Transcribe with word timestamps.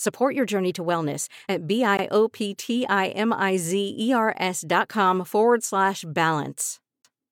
Support 0.00 0.34
your 0.34 0.46
journey 0.46 0.72
to 0.72 0.82
wellness 0.82 1.28
at 1.46 1.66
B-I-O-P-T-I-M-I-Z-E-R-S 1.66 4.64
dot 4.66 4.88
com 4.88 5.24
forward 5.26 5.62
slash 5.62 6.06
balance. 6.08 6.80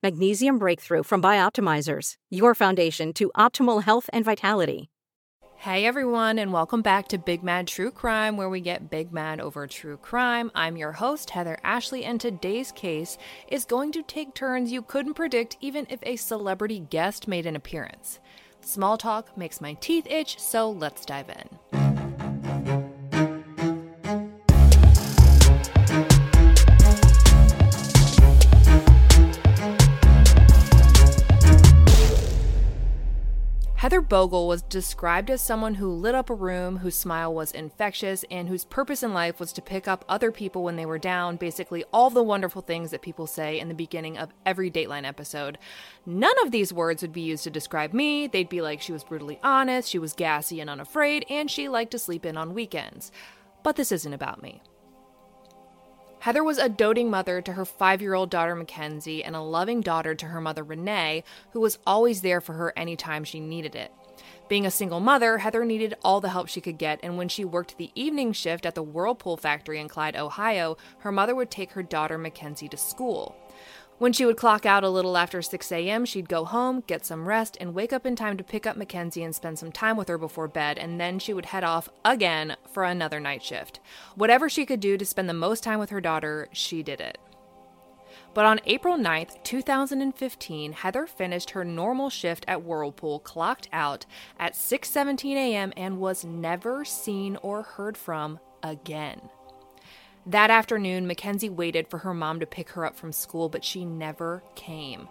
Magnesium 0.03 0.59
Breakthrough 0.59 1.01
from 1.01 1.19
Bioptimizers, 1.19 2.13
your 2.29 2.53
foundation 2.53 3.11
to 3.13 3.31
optimal 3.35 3.81
health 3.81 4.07
and 4.13 4.23
vitality. 4.23 4.91
Hey 5.55 5.87
everyone, 5.87 6.37
and 6.37 6.53
welcome 6.53 6.83
back 6.83 7.07
to 7.07 7.17
Big 7.17 7.41
Mad 7.41 7.67
True 7.67 7.89
Crime, 7.89 8.37
where 8.37 8.51
we 8.51 8.61
get 8.61 8.91
big 8.91 9.11
mad 9.11 9.41
over 9.41 9.65
true 9.65 9.97
crime. 9.97 10.51
I'm 10.53 10.77
your 10.77 10.91
host, 10.91 11.31
Heather 11.31 11.57
Ashley, 11.63 12.05
and 12.05 12.21
today's 12.21 12.71
case 12.71 13.17
is 13.47 13.65
going 13.65 13.91
to 13.93 14.03
take 14.03 14.35
turns 14.35 14.71
you 14.71 14.83
couldn't 14.83 15.15
predict 15.15 15.57
even 15.59 15.87
if 15.89 16.01
a 16.03 16.17
celebrity 16.17 16.79
guest 16.79 17.27
made 17.27 17.47
an 17.47 17.55
appearance. 17.55 18.19
Small 18.61 18.95
talk 18.95 19.35
makes 19.35 19.59
my 19.59 19.73
teeth 19.73 20.05
itch, 20.07 20.37
so 20.37 20.69
let's 20.69 21.03
dive 21.03 21.31
in. 21.31 21.88
Heather 33.89 34.01
Bogle 34.01 34.47
was 34.47 34.61
described 34.61 35.31
as 35.31 35.41
someone 35.41 35.73
who 35.73 35.89
lit 35.91 36.13
up 36.13 36.29
a 36.29 36.35
room, 36.35 36.77
whose 36.77 36.93
smile 36.93 37.33
was 37.33 37.51
infectious, 37.51 38.23
and 38.29 38.47
whose 38.47 38.63
purpose 38.63 39.01
in 39.01 39.15
life 39.15 39.39
was 39.39 39.51
to 39.53 39.63
pick 39.63 39.87
up 39.87 40.05
other 40.07 40.31
people 40.31 40.61
when 40.61 40.75
they 40.75 40.85
were 40.85 40.99
down. 40.99 41.37
Basically, 41.37 41.83
all 41.91 42.11
the 42.11 42.21
wonderful 42.21 42.61
things 42.61 42.91
that 42.91 43.01
people 43.01 43.25
say 43.25 43.59
in 43.59 43.67
the 43.67 43.73
beginning 43.73 44.15
of 44.15 44.31
every 44.45 44.69
Dateline 44.69 45.07
episode. 45.07 45.57
None 46.05 46.39
of 46.43 46.51
these 46.51 46.71
words 46.71 47.01
would 47.01 47.13
be 47.13 47.21
used 47.21 47.45
to 47.45 47.49
describe 47.49 47.91
me. 47.91 48.27
They'd 48.27 48.47
be 48.47 48.61
like 48.61 48.79
she 48.79 48.91
was 48.91 49.03
brutally 49.03 49.39
honest, 49.41 49.89
she 49.89 49.97
was 49.97 50.13
gassy 50.13 50.61
and 50.61 50.69
unafraid, 50.69 51.25
and 51.27 51.49
she 51.49 51.67
liked 51.67 51.89
to 51.89 51.97
sleep 51.97 52.27
in 52.27 52.37
on 52.37 52.53
weekends. 52.53 53.11
But 53.63 53.75
this 53.75 53.91
isn't 53.91 54.13
about 54.13 54.43
me. 54.43 54.61
Heather 56.21 56.43
was 56.43 56.57
a 56.57 56.67
doting 56.67 57.09
mother 57.09 57.41
to 57.41 57.53
her 57.53 57.63
five 57.63 58.01
year 58.01 58.13
old 58.13 58.29
daughter 58.29 58.53
Mackenzie 58.53 59.23
and 59.23 59.37
a 59.37 59.41
loving 59.41 59.79
daughter 59.79 60.13
to 60.15 60.25
her 60.25 60.41
mother 60.41 60.63
Renee, 60.63 61.23
who 61.51 61.61
was 61.61 61.79
always 61.87 62.21
there 62.21 62.41
for 62.41 62.53
her 62.53 62.73
anytime 62.75 63.23
she 63.23 63.39
needed 63.39 63.73
it. 63.73 63.93
Being 64.49 64.65
a 64.65 64.71
single 64.71 64.99
mother, 64.99 65.37
Heather 65.37 65.63
needed 65.63 65.95
all 66.03 66.19
the 66.19 66.29
help 66.29 66.49
she 66.49 66.59
could 66.59 66.77
get, 66.77 66.99
and 67.01 67.17
when 67.17 67.29
she 67.29 67.45
worked 67.45 67.77
the 67.77 67.91
evening 67.95 68.33
shift 68.33 68.65
at 68.65 68.75
the 68.75 68.83
Whirlpool 68.83 69.37
factory 69.37 69.79
in 69.79 69.87
Clyde, 69.87 70.17
Ohio, 70.17 70.75
her 70.99 71.11
mother 71.11 71.35
would 71.35 71.51
take 71.51 71.71
her 71.71 71.83
daughter 71.83 72.17
Mackenzie 72.17 72.67
to 72.67 72.75
school. 72.75 73.37
When 73.99 74.13
she 74.13 74.25
would 74.25 74.37
clock 74.37 74.65
out 74.65 74.85
a 74.85 74.89
little 74.89 75.17
after 75.17 75.41
6 75.41 75.71
a.m., 75.73 76.05
she'd 76.05 76.29
go 76.29 76.45
home, 76.45 76.83
get 76.87 77.05
some 77.05 77.27
rest, 77.27 77.57
and 77.59 77.73
wake 77.73 77.91
up 77.91 78.05
in 78.05 78.15
time 78.15 78.37
to 78.37 78.45
pick 78.45 78.65
up 78.65 78.77
Mackenzie 78.77 79.23
and 79.23 79.35
spend 79.35 79.59
some 79.59 79.73
time 79.73 79.97
with 79.97 80.07
her 80.07 80.17
before 80.17 80.47
bed, 80.47 80.77
and 80.77 81.01
then 81.01 81.19
she 81.19 81.33
would 81.33 81.47
head 81.47 81.65
off 81.65 81.89
again 82.05 82.55
for 82.71 82.85
another 82.85 83.19
night 83.19 83.43
shift. 83.43 83.81
Whatever 84.15 84.47
she 84.47 84.65
could 84.65 84.79
do 84.79 84.97
to 84.97 85.05
spend 85.05 85.27
the 85.27 85.33
most 85.33 85.65
time 85.65 85.79
with 85.79 85.89
her 85.89 85.99
daughter, 85.99 86.47
she 86.53 86.81
did 86.81 87.01
it. 87.01 87.17
But 88.33 88.45
on 88.45 88.61
April 88.65 88.97
9th, 88.97 89.43
2015, 89.43 90.71
Heather 90.71 91.05
finished 91.05 91.49
her 91.49 91.65
normal 91.65 92.09
shift 92.09 92.45
at 92.47 92.63
Whirlpool, 92.63 93.19
clocked 93.19 93.67
out 93.73 94.05
at 94.39 94.53
6:17 94.53 95.35
a.m. 95.35 95.73
and 95.75 95.99
was 95.99 96.23
never 96.23 96.85
seen 96.85 97.35
or 97.41 97.63
heard 97.63 97.97
from 97.97 98.39
again. 98.63 99.29
That 100.25 100.51
afternoon, 100.51 101.07
Mackenzie 101.07 101.49
waited 101.49 101.87
for 101.87 101.99
her 101.99 102.13
mom 102.13 102.39
to 102.39 102.45
pick 102.45 102.71
her 102.71 102.85
up 102.85 102.95
from 102.95 103.11
school, 103.11 103.49
but 103.49 103.63
she 103.63 103.85
never 103.85 104.43
came. 104.55 105.07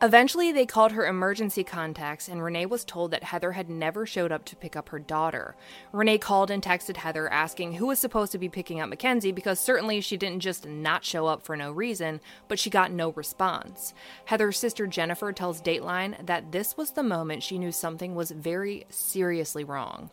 Eventually, 0.00 0.52
they 0.52 0.64
called 0.64 0.92
her 0.92 1.04
emergency 1.06 1.64
contacts, 1.64 2.28
and 2.28 2.40
Renee 2.40 2.66
was 2.66 2.84
told 2.84 3.10
that 3.10 3.24
Heather 3.24 3.52
had 3.52 3.68
never 3.68 4.06
showed 4.06 4.30
up 4.30 4.44
to 4.44 4.54
pick 4.54 4.76
up 4.76 4.90
her 4.90 5.00
daughter. 5.00 5.56
Renee 5.90 6.18
called 6.18 6.52
and 6.52 6.62
texted 6.62 6.98
Heather 6.98 7.28
asking 7.28 7.74
who 7.74 7.86
was 7.86 7.98
supposed 7.98 8.30
to 8.30 8.38
be 8.38 8.48
picking 8.48 8.80
up 8.80 8.88
Mackenzie 8.88 9.32
because 9.32 9.58
certainly 9.58 10.00
she 10.00 10.16
didn't 10.16 10.38
just 10.38 10.68
not 10.68 11.04
show 11.04 11.26
up 11.26 11.42
for 11.42 11.56
no 11.56 11.72
reason, 11.72 12.20
but 12.46 12.60
she 12.60 12.70
got 12.70 12.92
no 12.92 13.10
response. 13.10 13.92
Heather's 14.26 14.56
sister 14.56 14.86
Jennifer 14.86 15.32
tells 15.32 15.60
Dateline 15.60 16.24
that 16.24 16.52
this 16.52 16.76
was 16.76 16.92
the 16.92 17.02
moment 17.02 17.42
she 17.42 17.58
knew 17.58 17.72
something 17.72 18.14
was 18.14 18.30
very 18.30 18.86
seriously 18.90 19.64
wrong. 19.64 20.10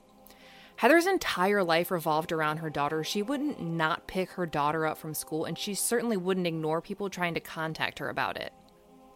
Heather's 0.77 1.05
entire 1.05 1.63
life 1.63 1.89
revolved 1.89 2.31
around 2.31 2.57
her 2.57 2.69
daughter. 2.69 3.03
She 3.03 3.21
wouldn't 3.21 3.61
not 3.61 4.07
pick 4.07 4.31
her 4.31 4.45
daughter 4.45 4.85
up 4.85 4.97
from 4.97 5.13
school, 5.13 5.45
and 5.45 5.57
she 5.57 5.73
certainly 5.73 6.17
wouldn't 6.17 6.47
ignore 6.47 6.81
people 6.81 7.09
trying 7.09 7.33
to 7.33 7.39
contact 7.39 7.99
her 7.99 8.09
about 8.09 8.37
it. 8.37 8.53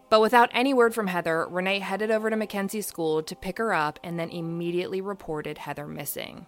But 0.10 0.22
without 0.22 0.50
any 0.54 0.74
word 0.74 0.96
from 0.96 1.08
Heather, 1.08 1.46
Renee 1.48 1.80
headed 1.80 2.12
over 2.12 2.30
to 2.30 2.36
Mackenzie's 2.36 2.88
school 2.88 3.22
to 3.22 3.36
pick 3.36 3.58
her 3.58 3.74
up 3.74 4.00
and 4.04 4.20
then 4.20 4.30
immediately 4.30 5.02
reported 5.02 5.60
Heather 5.60 5.86
missing. 5.86 6.48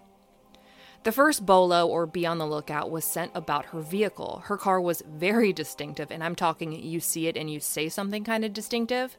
The 1.03 1.11
first 1.11 1.45
bolo, 1.45 1.88
or 1.88 2.05
be 2.05 2.25
on 2.25 2.38
the 2.38 2.47
lookout, 2.47 2.91
was 2.91 3.03
sent 3.03 3.31
about 3.33 3.66
her 3.66 3.81
vehicle. 3.81 4.44
Her 4.45 4.57
car 4.57 4.79
was 4.79 5.03
very 5.07 5.51
distinctive, 5.51 6.11
and 6.11 6.23
I'm 6.23 6.35
talking 6.35 6.71
you 6.71 7.00
see 7.00 7.27
it 7.27 7.35
and 7.35 7.51
you 7.51 7.59
say 7.59 7.89
something 7.89 8.23
kind 8.23 8.45
of 8.45 8.53
distinctive. 8.53 9.17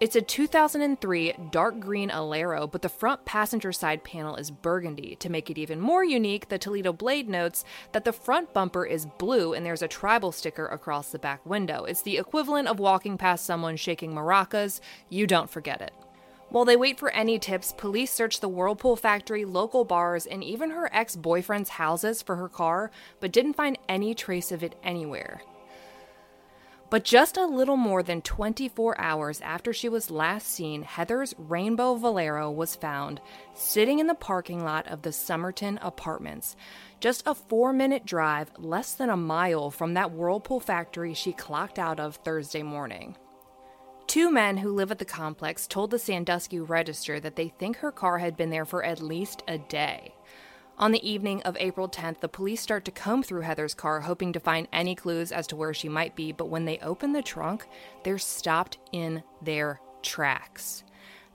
It's 0.00 0.16
a 0.16 0.22
2003 0.22 1.34
dark 1.50 1.78
green 1.78 2.08
Alero, 2.08 2.72
but 2.72 2.80
the 2.80 2.88
front 2.88 3.26
passenger 3.26 3.70
side 3.70 4.02
panel 4.02 4.34
is 4.36 4.50
burgundy. 4.50 5.14
To 5.16 5.28
make 5.28 5.50
it 5.50 5.58
even 5.58 5.78
more 5.78 6.02
unique, 6.02 6.48
the 6.48 6.56
Toledo 6.56 6.94
Blade 6.94 7.28
notes 7.28 7.66
that 7.92 8.06
the 8.06 8.12
front 8.14 8.54
bumper 8.54 8.86
is 8.86 9.04
blue 9.04 9.52
and 9.52 9.64
there's 9.64 9.82
a 9.82 9.88
tribal 9.88 10.32
sticker 10.32 10.64
across 10.64 11.12
the 11.12 11.18
back 11.18 11.44
window. 11.44 11.84
It's 11.84 12.00
the 12.00 12.16
equivalent 12.16 12.68
of 12.68 12.78
walking 12.78 13.18
past 13.18 13.44
someone 13.44 13.76
shaking 13.76 14.14
maracas. 14.14 14.80
You 15.10 15.26
don't 15.26 15.50
forget 15.50 15.82
it. 15.82 15.92
While 16.48 16.64
they 16.64 16.76
wait 16.76 16.98
for 16.98 17.10
any 17.10 17.38
tips, 17.38 17.74
police 17.76 18.10
search 18.10 18.40
the 18.40 18.48
Whirlpool 18.48 18.96
factory, 18.96 19.44
local 19.44 19.84
bars, 19.84 20.24
and 20.24 20.42
even 20.42 20.70
her 20.70 20.88
ex 20.94 21.14
boyfriend's 21.14 21.68
houses 21.68 22.22
for 22.22 22.36
her 22.36 22.48
car, 22.48 22.90
but 23.20 23.32
didn't 23.32 23.52
find 23.52 23.78
any 23.86 24.14
trace 24.14 24.50
of 24.50 24.62
it 24.62 24.76
anywhere. 24.82 25.42
But 26.90 27.04
just 27.04 27.36
a 27.36 27.46
little 27.46 27.76
more 27.76 28.02
than 28.02 28.20
24 28.20 29.00
hours 29.00 29.40
after 29.42 29.72
she 29.72 29.88
was 29.88 30.10
last 30.10 30.48
seen, 30.48 30.82
Heather's 30.82 31.36
Rainbow 31.38 31.96
Alero 31.96 32.52
was 32.52 32.74
found 32.74 33.20
sitting 33.54 34.00
in 34.00 34.08
the 34.08 34.14
parking 34.14 34.64
lot 34.64 34.88
of 34.88 35.02
the 35.02 35.12
Somerton 35.12 35.78
Apartments, 35.82 36.56
just 36.98 37.22
a 37.26 37.34
four 37.34 37.72
minute 37.72 38.04
drive, 38.04 38.50
less 38.58 38.94
than 38.94 39.08
a 39.08 39.16
mile 39.16 39.70
from 39.70 39.94
that 39.94 40.10
Whirlpool 40.10 40.58
factory 40.58 41.14
she 41.14 41.32
clocked 41.32 41.78
out 41.78 42.00
of 42.00 42.16
Thursday 42.16 42.64
morning. 42.64 43.16
Two 44.08 44.28
men 44.28 44.56
who 44.56 44.72
live 44.72 44.90
at 44.90 44.98
the 44.98 45.04
complex 45.04 45.68
told 45.68 45.92
the 45.92 45.98
Sandusky 45.98 46.58
Register 46.58 47.20
that 47.20 47.36
they 47.36 47.46
think 47.46 47.76
her 47.76 47.92
car 47.92 48.18
had 48.18 48.36
been 48.36 48.50
there 48.50 48.64
for 48.64 48.82
at 48.82 49.00
least 49.00 49.44
a 49.46 49.58
day. 49.58 50.12
On 50.80 50.92
the 50.92 51.06
evening 51.06 51.42
of 51.42 51.58
April 51.60 51.90
10th, 51.90 52.20
the 52.20 52.28
police 52.28 52.62
start 52.62 52.86
to 52.86 52.90
comb 52.90 53.22
through 53.22 53.42
Heather's 53.42 53.74
car, 53.74 54.00
hoping 54.00 54.32
to 54.32 54.40
find 54.40 54.66
any 54.72 54.94
clues 54.94 55.30
as 55.30 55.46
to 55.48 55.56
where 55.56 55.74
she 55.74 55.90
might 55.90 56.16
be, 56.16 56.32
but 56.32 56.48
when 56.48 56.64
they 56.64 56.78
open 56.78 57.12
the 57.12 57.20
trunk, 57.20 57.66
they're 58.02 58.16
stopped 58.16 58.78
in 58.90 59.22
their 59.42 59.78
tracks. 60.02 60.82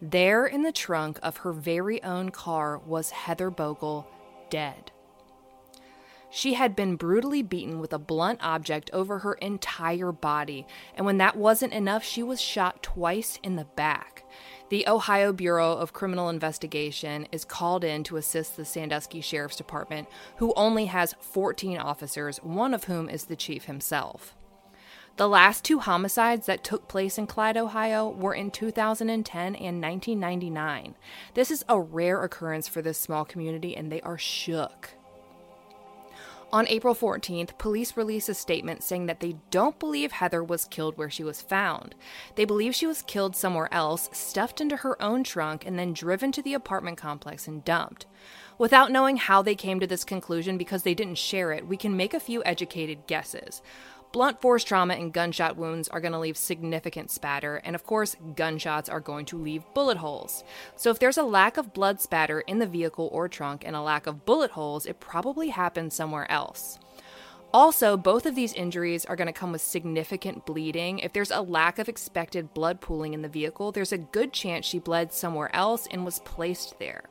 There 0.01 0.47
in 0.47 0.63
the 0.63 0.71
trunk 0.71 1.19
of 1.21 1.37
her 1.37 1.53
very 1.53 2.01
own 2.01 2.31
car 2.31 2.79
was 2.79 3.11
Heather 3.11 3.51
Bogle, 3.51 4.07
dead. 4.49 4.91
She 6.31 6.55
had 6.55 6.75
been 6.75 6.95
brutally 6.95 7.43
beaten 7.43 7.79
with 7.79 7.93
a 7.93 7.99
blunt 7.99 8.39
object 8.41 8.89
over 8.93 9.19
her 9.19 9.35
entire 9.35 10.11
body, 10.11 10.65
and 10.95 11.05
when 11.05 11.19
that 11.19 11.37
wasn't 11.37 11.73
enough, 11.73 12.03
she 12.03 12.23
was 12.23 12.41
shot 12.41 12.81
twice 12.81 13.37
in 13.43 13.57
the 13.57 13.65
back. 13.65 14.23
The 14.69 14.87
Ohio 14.87 15.31
Bureau 15.31 15.73
of 15.73 15.93
Criminal 15.93 16.27
Investigation 16.27 17.27
is 17.31 17.45
called 17.45 17.83
in 17.83 18.03
to 18.05 18.17
assist 18.17 18.57
the 18.57 18.65
Sandusky 18.65 19.21
Sheriff's 19.21 19.57
Department, 19.57 20.07
who 20.37 20.53
only 20.55 20.85
has 20.85 21.13
14 21.19 21.77
officers, 21.77 22.37
one 22.37 22.73
of 22.73 22.85
whom 22.85 23.07
is 23.07 23.25
the 23.25 23.35
chief 23.35 23.65
himself. 23.65 24.35
The 25.17 25.29
last 25.29 25.63
two 25.63 25.79
homicides 25.79 26.47
that 26.47 26.63
took 26.63 26.87
place 26.87 27.19
in 27.19 27.27
Clyde, 27.27 27.57
Ohio 27.57 28.09
were 28.09 28.33
in 28.33 28.49
2010 28.49 29.55
and 29.55 29.81
1999. 29.81 30.95
This 31.35 31.51
is 31.51 31.63
a 31.69 31.79
rare 31.79 32.23
occurrence 32.23 32.67
for 32.67 32.81
this 32.81 32.97
small 32.97 33.23
community, 33.23 33.77
and 33.77 33.91
they 33.91 34.01
are 34.01 34.17
shook. 34.17 34.89
On 36.55 36.65
April 36.69 36.95
14th, 36.95 37.57
police 37.57 37.97
released 37.97 38.29
a 38.29 38.33
statement 38.33 38.81
saying 38.81 39.07
that 39.07 39.19
they 39.19 39.35
don't 39.51 39.77
believe 39.77 40.13
Heather 40.13 40.41
was 40.41 40.63
killed 40.63 40.97
where 40.97 41.09
she 41.09 41.21
was 41.21 41.41
found. 41.41 41.95
They 42.35 42.45
believe 42.45 42.73
she 42.73 42.87
was 42.87 43.01
killed 43.01 43.35
somewhere 43.35 43.67
else, 43.73 44.09
stuffed 44.13 44.61
into 44.61 44.77
her 44.77 44.95
own 45.03 45.25
trunk, 45.25 45.65
and 45.65 45.77
then 45.77 45.91
driven 45.91 46.31
to 46.31 46.41
the 46.41 46.53
apartment 46.53 46.97
complex 46.97 47.45
and 47.45 47.65
dumped. 47.65 48.05
Without 48.57 48.89
knowing 48.89 49.17
how 49.17 49.41
they 49.41 49.53
came 49.53 49.81
to 49.81 49.87
this 49.87 50.05
conclusion 50.05 50.57
because 50.57 50.83
they 50.83 50.93
didn't 50.93 51.17
share 51.17 51.51
it, 51.51 51.67
we 51.67 51.75
can 51.75 51.97
make 51.97 52.13
a 52.13 52.21
few 52.21 52.41
educated 52.45 53.05
guesses. 53.05 53.61
Blunt 54.15 54.39
force 54.39 54.63
trauma 54.63 54.93
and 54.93 55.11
gunshot 55.11 55.57
wounds 55.57 55.89
are 55.89 55.99
going 55.99 56.13
to 56.13 56.19
leave 56.19 56.37
significant 56.37 57.11
spatter, 57.11 57.57
and 57.65 57.75
of 57.75 57.83
course, 57.83 58.15
gunshots 58.37 58.87
are 58.87 59.01
going 59.01 59.25
to 59.25 59.37
leave 59.37 59.65
bullet 59.73 59.97
holes. 59.97 60.45
So, 60.77 60.89
if 60.89 60.99
there's 60.99 61.17
a 61.17 61.23
lack 61.23 61.57
of 61.57 61.73
blood 61.73 61.99
spatter 61.99 62.39
in 62.39 62.59
the 62.59 62.65
vehicle 62.65 63.09
or 63.11 63.27
trunk 63.27 63.63
and 63.65 63.75
a 63.75 63.81
lack 63.81 64.07
of 64.07 64.25
bullet 64.25 64.51
holes, 64.51 64.85
it 64.85 65.01
probably 65.01 65.49
happened 65.49 65.91
somewhere 65.91 66.31
else. 66.31 66.79
Also, 67.53 67.97
both 67.97 68.25
of 68.25 68.35
these 68.35 68.53
injuries 68.53 69.03
are 69.03 69.17
going 69.17 69.27
to 69.27 69.33
come 69.33 69.51
with 69.51 69.59
significant 69.59 70.45
bleeding. 70.45 70.99
If 70.99 71.11
there's 71.11 71.31
a 71.31 71.41
lack 71.41 71.77
of 71.77 71.89
expected 71.89 72.53
blood 72.53 72.79
pooling 72.79 73.13
in 73.13 73.21
the 73.21 73.27
vehicle, 73.27 73.73
there's 73.73 73.91
a 73.91 73.97
good 73.97 74.31
chance 74.31 74.65
she 74.65 74.79
bled 74.79 75.11
somewhere 75.11 75.53
else 75.53 75.89
and 75.91 76.05
was 76.05 76.19
placed 76.19 76.79
there. 76.79 77.03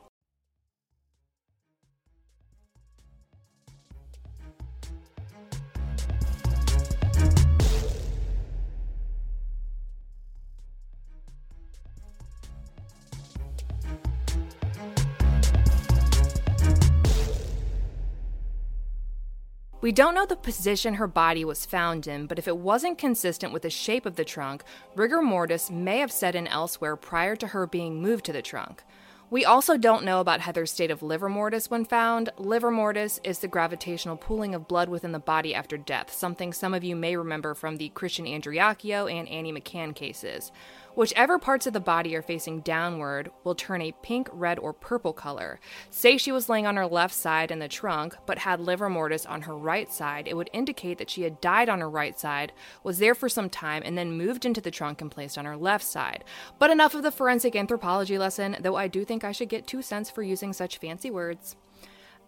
We 19.85 19.93
don't 19.93 20.15
know 20.15 20.25
the 20.25 20.35
position 20.35 20.95
her 20.95 21.07
body 21.07 21.45
was 21.45 21.67
found 21.67 22.07
in, 22.07 22.25
but 22.25 22.39
if 22.39 22.49
it 22.49 22.57
wasn't 22.57 22.97
consistent 22.97 23.53
with 23.53 23.61
the 23.61 23.69
shape 23.69 24.07
of 24.07 24.17
the 24.17 24.25
trunk, 24.25 24.65
rigor 24.95 25.21
mortis 25.21 25.71
may 25.71 25.99
have 25.99 26.11
set 26.11 26.35
in 26.35 26.47
elsewhere 26.47 26.97
prior 26.97 27.37
to 27.37 27.49
her 27.49 27.67
being 27.67 28.01
moved 28.01 28.25
to 28.25 28.33
the 28.33 28.41
trunk. 28.41 28.83
We 29.29 29.45
also 29.45 29.77
don't 29.77 30.07
know 30.07 30.21
about 30.21 30.41
Heather's 30.41 30.71
state 30.71 30.91
of 30.91 31.03
livor 31.03 31.29
mortis 31.29 31.71
when 31.71 31.85
found. 31.85 32.31
Livor 32.39 32.71
mortis 32.71 33.21
is 33.25 33.41
the 33.41 33.49
gravitational 33.49 34.17
pooling 34.17 34.55
of 34.55 34.69
blood 34.69 34.89
within 34.89 35.13
the 35.13 35.19
body 35.19 35.55
after 35.55 35.77
death, 35.77 36.11
something 36.11 36.55
some 36.55 36.73
of 36.73 36.83
you 36.83 36.97
may 36.97 37.15
remember 37.15 37.53
from 37.53 37.77
the 37.77 37.91
Christian 37.91 38.25
Andreacchio 38.25 39.13
and 39.13 39.29
Annie 39.29 39.53
McCann 39.53 39.95
cases. 39.95 40.51
Whichever 40.95 41.41
parts 41.41 41.67
of 41.67 41.73
the 41.73 41.81
body 41.81 42.15
are 42.15 42.23
facing 42.23 42.61
downward 42.61 43.29
will 43.43 43.57
turn 43.57 43.83
a 43.83 43.91
pink, 44.03 44.29
red, 44.33 44.61
or 44.61 44.73
purple 44.73 45.13
color. 45.13 45.59
Say 45.91 46.17
she 46.17 46.31
was 46.31 46.49
laying 46.49 46.69
on 46.69 46.77
her 46.77 46.87
left 46.87 47.15
side 47.15 47.51
in 47.51 47.59
the 47.59 47.67
trunk, 47.67 48.15
but 48.27 48.39
had 48.39 48.61
livor 48.61 48.89
mortis 48.89 49.27
on 49.27 49.43
her 49.43 49.57
right 49.57 49.93
side, 49.93 50.29
it 50.29 50.37
would 50.37 50.51
indicate 50.53 50.99
that 50.99 51.11
she 51.11 51.23
had 51.23 51.41
died 51.41 51.69
on 51.69 51.81
her 51.81 51.91
right 51.91 52.17
side, 52.19 52.53
was 52.85 52.99
there 52.99 53.17
for 53.17 53.29
some 53.29 53.51
time, 53.51 53.83
and 53.85 53.99
then 53.99 54.13
moved 54.13 54.45
into 54.45 54.61
the 54.61 54.71
trunk 54.71 55.01
and 55.01 55.11
placed 55.11 55.37
on 55.37 55.47
her 55.47 55.57
left 55.57 55.85
side. 55.85 56.23
But 56.61 56.71
enough 56.71 56.95
of 56.95 57.03
the 57.03 57.11
forensic 57.11 57.57
anthropology 57.57 58.17
lesson, 58.17 58.57
though 58.61 58.77
I 58.77 58.87
do 58.87 59.05
think 59.05 59.25
I 59.25 59.33
should 59.33 59.49
get 59.49 59.67
two 59.67 59.83
cents 59.83 60.11
for 60.11 60.23
using 60.23 60.53
such 60.53 60.79
fancy 60.79 61.11
words. 61.11 61.57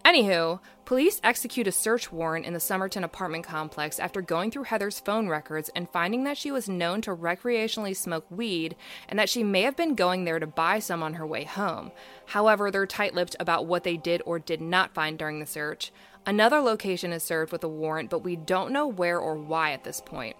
Anywho, 0.06 0.60
police 0.84 1.20
execute 1.24 1.66
a 1.66 1.72
search 1.72 2.12
warrant 2.12 2.46
in 2.46 2.52
the 2.54 2.60
Somerton 2.60 3.02
apartment 3.02 3.44
complex 3.44 3.98
after 3.98 4.22
going 4.22 4.52
through 4.52 4.62
Heather's 4.62 5.00
phone 5.00 5.26
records 5.26 5.68
and 5.74 5.90
finding 5.90 6.22
that 6.22 6.38
she 6.38 6.52
was 6.52 6.68
known 6.68 7.00
to 7.00 7.16
recreationally 7.16 7.96
smoke 7.96 8.24
weed 8.30 8.76
and 9.08 9.18
that 9.18 9.28
she 9.28 9.42
may 9.42 9.62
have 9.62 9.74
been 9.74 9.96
going 9.96 10.24
there 10.24 10.38
to 10.38 10.46
buy 10.46 10.78
some 10.78 11.02
on 11.02 11.14
her 11.14 11.26
way 11.26 11.42
home. 11.42 11.90
However, 12.26 12.70
they're 12.70 12.86
tight 12.86 13.16
lipped 13.16 13.34
about 13.40 13.66
what 13.66 13.82
they 13.82 13.96
did 13.96 14.22
or 14.24 14.38
did 14.38 14.60
not 14.60 14.94
find 14.94 15.18
during 15.18 15.40
the 15.40 15.44
search. 15.44 15.90
Another 16.24 16.60
location 16.60 17.12
is 17.12 17.24
served 17.24 17.50
with 17.50 17.64
a 17.64 17.68
warrant, 17.68 18.08
but 18.08 18.22
we 18.22 18.36
don't 18.36 18.70
know 18.70 18.86
where 18.86 19.18
or 19.18 19.34
why 19.34 19.72
at 19.72 19.82
this 19.82 20.00
point. 20.00 20.36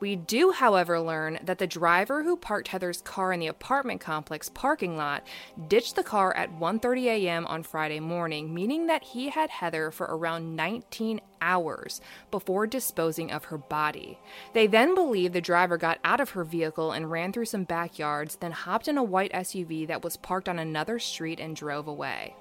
We 0.00 0.16
do, 0.16 0.50
however, 0.50 1.00
learn 1.00 1.38
that 1.42 1.58
the 1.58 1.66
driver 1.66 2.24
who 2.24 2.36
parked 2.36 2.68
Heather's 2.68 3.00
car 3.00 3.32
in 3.32 3.40
the 3.40 3.46
apartment 3.46 4.00
complex 4.00 4.48
parking 4.48 4.96
lot 4.96 5.26
ditched 5.68 5.96
the 5.96 6.02
car 6.02 6.36
at 6.36 6.52
1:30 6.58 7.04
a.m. 7.04 7.46
on 7.46 7.62
Friday 7.62 8.00
morning, 8.00 8.52
meaning 8.52 8.86
that 8.88 9.04
he 9.04 9.28
had 9.28 9.50
Heather 9.50 9.90
for 9.90 10.06
around 10.06 10.56
19 10.56 11.20
hours 11.40 12.00
before 12.30 12.66
disposing 12.66 13.30
of 13.30 13.44
her 13.44 13.58
body. 13.58 14.18
They 14.52 14.66
then 14.66 14.94
believe 14.94 15.32
the 15.32 15.40
driver 15.40 15.76
got 15.76 15.98
out 16.04 16.20
of 16.20 16.30
her 16.30 16.44
vehicle 16.44 16.92
and 16.92 17.10
ran 17.10 17.32
through 17.32 17.46
some 17.46 17.64
backyards, 17.64 18.36
then 18.36 18.52
hopped 18.52 18.88
in 18.88 18.98
a 18.98 19.02
white 19.02 19.32
SUV 19.32 19.86
that 19.86 20.02
was 20.02 20.16
parked 20.16 20.48
on 20.48 20.58
another 20.58 20.98
street 20.98 21.40
and 21.40 21.54
drove 21.54 21.86
away. 21.86 22.34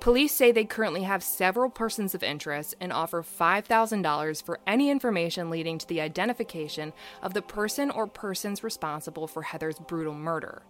Police 0.00 0.32
say 0.32 0.50
they 0.50 0.64
currently 0.64 1.02
have 1.02 1.22
several 1.22 1.68
persons 1.68 2.14
of 2.14 2.22
interest 2.22 2.74
and 2.80 2.90
offer 2.90 3.22
$5,000 3.22 4.42
for 4.42 4.58
any 4.66 4.88
information 4.88 5.50
leading 5.50 5.76
to 5.76 5.86
the 5.86 6.00
identification 6.00 6.94
of 7.22 7.34
the 7.34 7.42
person 7.42 7.90
or 7.90 8.06
persons 8.06 8.64
responsible 8.64 9.26
for 9.26 9.42
Heather's 9.42 9.78
brutal 9.78 10.14
murder. 10.14 10.62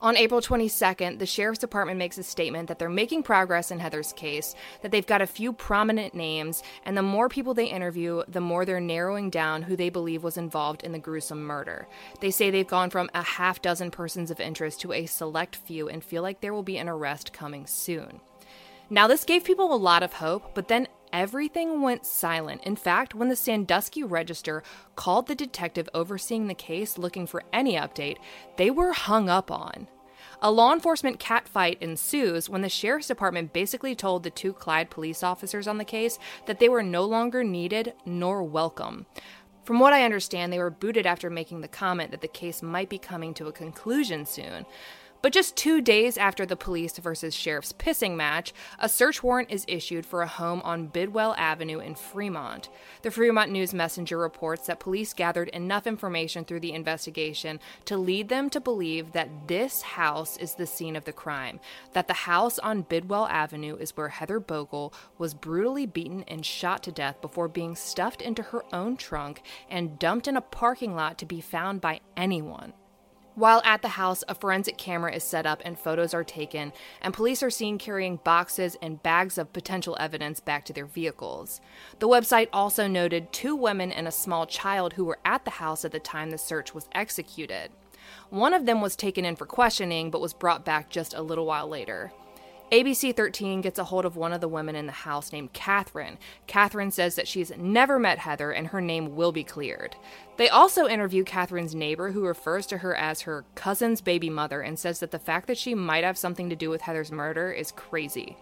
On 0.00 0.16
April 0.16 0.40
22nd, 0.40 1.20
the 1.20 1.24
Sheriff's 1.24 1.60
Department 1.60 1.98
makes 1.98 2.18
a 2.18 2.24
statement 2.24 2.66
that 2.66 2.80
they're 2.80 2.88
making 2.88 3.22
progress 3.22 3.70
in 3.70 3.78
Heather's 3.78 4.12
case, 4.12 4.56
that 4.82 4.90
they've 4.90 5.06
got 5.06 5.22
a 5.22 5.26
few 5.26 5.52
prominent 5.52 6.12
names, 6.12 6.64
and 6.84 6.96
the 6.96 7.02
more 7.02 7.28
people 7.28 7.54
they 7.54 7.66
interview, 7.66 8.24
the 8.26 8.40
more 8.40 8.64
they're 8.64 8.80
narrowing 8.80 9.30
down 9.30 9.62
who 9.62 9.76
they 9.76 9.88
believe 9.88 10.24
was 10.24 10.36
involved 10.36 10.82
in 10.82 10.90
the 10.90 10.98
gruesome 10.98 11.44
murder. 11.44 11.86
They 12.20 12.32
say 12.32 12.50
they've 12.50 12.66
gone 12.66 12.90
from 12.90 13.08
a 13.14 13.22
half 13.22 13.62
dozen 13.62 13.92
persons 13.92 14.32
of 14.32 14.40
interest 14.40 14.80
to 14.80 14.92
a 14.92 15.06
select 15.06 15.54
few 15.54 15.88
and 15.88 16.02
feel 16.02 16.22
like 16.22 16.40
there 16.40 16.52
will 16.52 16.64
be 16.64 16.76
an 16.76 16.88
arrest 16.88 17.32
coming 17.32 17.66
soon. 17.66 18.20
Now, 18.90 19.06
this 19.06 19.24
gave 19.24 19.44
people 19.44 19.72
a 19.72 19.76
lot 19.76 20.02
of 20.02 20.14
hope, 20.14 20.54
but 20.54 20.68
then 20.68 20.88
everything 21.12 21.80
went 21.80 22.04
silent. 22.04 22.62
In 22.64 22.76
fact, 22.76 23.14
when 23.14 23.28
the 23.28 23.36
Sandusky 23.36 24.02
Register 24.02 24.62
called 24.96 25.26
the 25.26 25.34
detective 25.34 25.88
overseeing 25.94 26.48
the 26.48 26.54
case 26.54 26.98
looking 26.98 27.26
for 27.26 27.42
any 27.52 27.74
update, 27.74 28.18
they 28.56 28.70
were 28.70 28.92
hung 28.92 29.28
up 29.28 29.50
on. 29.50 29.88
A 30.42 30.50
law 30.50 30.72
enforcement 30.72 31.18
catfight 31.18 31.80
ensues 31.80 32.50
when 32.50 32.60
the 32.60 32.68
sheriff's 32.68 33.08
department 33.08 33.52
basically 33.52 33.94
told 33.94 34.22
the 34.22 34.30
two 34.30 34.52
Clyde 34.52 34.90
police 34.90 35.22
officers 35.22 35.66
on 35.66 35.78
the 35.78 35.84
case 35.84 36.18
that 36.46 36.58
they 36.58 36.68
were 36.68 36.82
no 36.82 37.04
longer 37.04 37.42
needed 37.42 37.94
nor 38.04 38.42
welcome. 38.42 39.06
From 39.62 39.80
what 39.80 39.94
I 39.94 40.04
understand, 40.04 40.52
they 40.52 40.58
were 40.58 40.68
booted 40.68 41.06
after 41.06 41.30
making 41.30 41.62
the 41.62 41.68
comment 41.68 42.10
that 42.10 42.20
the 42.20 42.28
case 42.28 42.62
might 42.62 42.90
be 42.90 42.98
coming 42.98 43.32
to 43.34 43.46
a 43.46 43.52
conclusion 43.52 44.26
soon. 44.26 44.66
But 45.24 45.32
just 45.32 45.56
two 45.56 45.80
days 45.80 46.18
after 46.18 46.44
the 46.44 46.54
police 46.54 46.98
versus 46.98 47.34
sheriff's 47.34 47.72
pissing 47.72 48.14
match, 48.14 48.52
a 48.78 48.90
search 48.90 49.22
warrant 49.22 49.50
is 49.50 49.64
issued 49.66 50.04
for 50.04 50.20
a 50.20 50.26
home 50.26 50.60
on 50.64 50.88
Bidwell 50.88 51.34
Avenue 51.38 51.78
in 51.78 51.94
Fremont. 51.94 52.68
The 53.00 53.10
Fremont 53.10 53.50
News 53.50 53.72
Messenger 53.72 54.18
reports 54.18 54.66
that 54.66 54.80
police 54.80 55.14
gathered 55.14 55.48
enough 55.48 55.86
information 55.86 56.44
through 56.44 56.60
the 56.60 56.74
investigation 56.74 57.58
to 57.86 57.96
lead 57.96 58.28
them 58.28 58.50
to 58.50 58.60
believe 58.60 59.12
that 59.12 59.48
this 59.48 59.80
house 59.80 60.36
is 60.36 60.56
the 60.56 60.66
scene 60.66 60.94
of 60.94 61.06
the 61.06 61.10
crime, 61.14 61.58
that 61.94 62.06
the 62.06 62.12
house 62.12 62.58
on 62.58 62.82
Bidwell 62.82 63.26
Avenue 63.28 63.76
is 63.76 63.96
where 63.96 64.10
Heather 64.10 64.40
Bogle 64.40 64.92
was 65.16 65.32
brutally 65.32 65.86
beaten 65.86 66.24
and 66.28 66.44
shot 66.44 66.82
to 66.82 66.92
death 66.92 67.22
before 67.22 67.48
being 67.48 67.76
stuffed 67.76 68.20
into 68.20 68.42
her 68.42 68.62
own 68.74 68.98
trunk 68.98 69.40
and 69.70 69.98
dumped 69.98 70.28
in 70.28 70.36
a 70.36 70.42
parking 70.42 70.94
lot 70.94 71.16
to 71.16 71.24
be 71.24 71.40
found 71.40 71.80
by 71.80 72.00
anyone. 72.14 72.74
While 73.36 73.62
at 73.64 73.82
the 73.82 73.88
house, 73.88 74.22
a 74.28 74.34
forensic 74.34 74.78
camera 74.78 75.12
is 75.12 75.24
set 75.24 75.44
up 75.44 75.60
and 75.64 75.76
photos 75.76 76.14
are 76.14 76.22
taken, 76.22 76.72
and 77.02 77.12
police 77.12 77.42
are 77.42 77.50
seen 77.50 77.78
carrying 77.78 78.20
boxes 78.22 78.76
and 78.80 79.02
bags 79.02 79.38
of 79.38 79.52
potential 79.52 79.96
evidence 79.98 80.38
back 80.38 80.64
to 80.66 80.72
their 80.72 80.86
vehicles. 80.86 81.60
The 81.98 82.08
website 82.08 82.48
also 82.52 82.86
noted 82.86 83.32
two 83.32 83.56
women 83.56 83.90
and 83.90 84.06
a 84.06 84.12
small 84.12 84.46
child 84.46 84.92
who 84.92 85.04
were 85.04 85.18
at 85.24 85.44
the 85.44 85.52
house 85.52 85.84
at 85.84 85.90
the 85.90 85.98
time 85.98 86.30
the 86.30 86.38
search 86.38 86.74
was 86.74 86.88
executed. 86.92 87.70
One 88.30 88.54
of 88.54 88.66
them 88.66 88.80
was 88.80 88.94
taken 88.94 89.24
in 89.24 89.34
for 89.34 89.46
questioning 89.46 90.12
but 90.12 90.20
was 90.20 90.32
brought 90.32 90.64
back 90.64 90.88
just 90.88 91.12
a 91.12 91.22
little 91.22 91.46
while 91.46 91.66
later. 91.66 92.12
ABC 92.72 93.14
13 93.14 93.60
gets 93.60 93.78
a 93.78 93.84
hold 93.84 94.04
of 94.04 94.16
one 94.16 94.32
of 94.32 94.40
the 94.40 94.48
women 94.48 94.74
in 94.74 94.86
the 94.86 94.92
house 94.92 95.32
named 95.32 95.52
Catherine. 95.52 96.18
Catherine 96.46 96.90
says 96.90 97.14
that 97.14 97.28
she's 97.28 97.52
never 97.56 97.98
met 97.98 98.18
Heather 98.18 98.50
and 98.50 98.68
her 98.68 98.80
name 98.80 99.14
will 99.14 99.32
be 99.32 99.44
cleared. 99.44 99.94
They 100.38 100.48
also 100.48 100.88
interview 100.88 101.24
Catherine's 101.24 101.74
neighbor, 101.74 102.10
who 102.10 102.26
refers 102.26 102.66
to 102.66 102.78
her 102.78 102.96
as 102.96 103.20
her 103.22 103.44
cousin's 103.54 104.00
baby 104.00 104.30
mother 104.30 104.60
and 104.62 104.78
says 104.78 104.98
that 105.00 105.10
the 105.10 105.18
fact 105.18 105.46
that 105.46 105.58
she 105.58 105.74
might 105.74 106.04
have 106.04 106.18
something 106.18 106.48
to 106.48 106.56
do 106.56 106.70
with 106.70 106.80
Heather's 106.80 107.12
murder 107.12 107.52
is 107.52 107.70
crazy. 107.70 108.36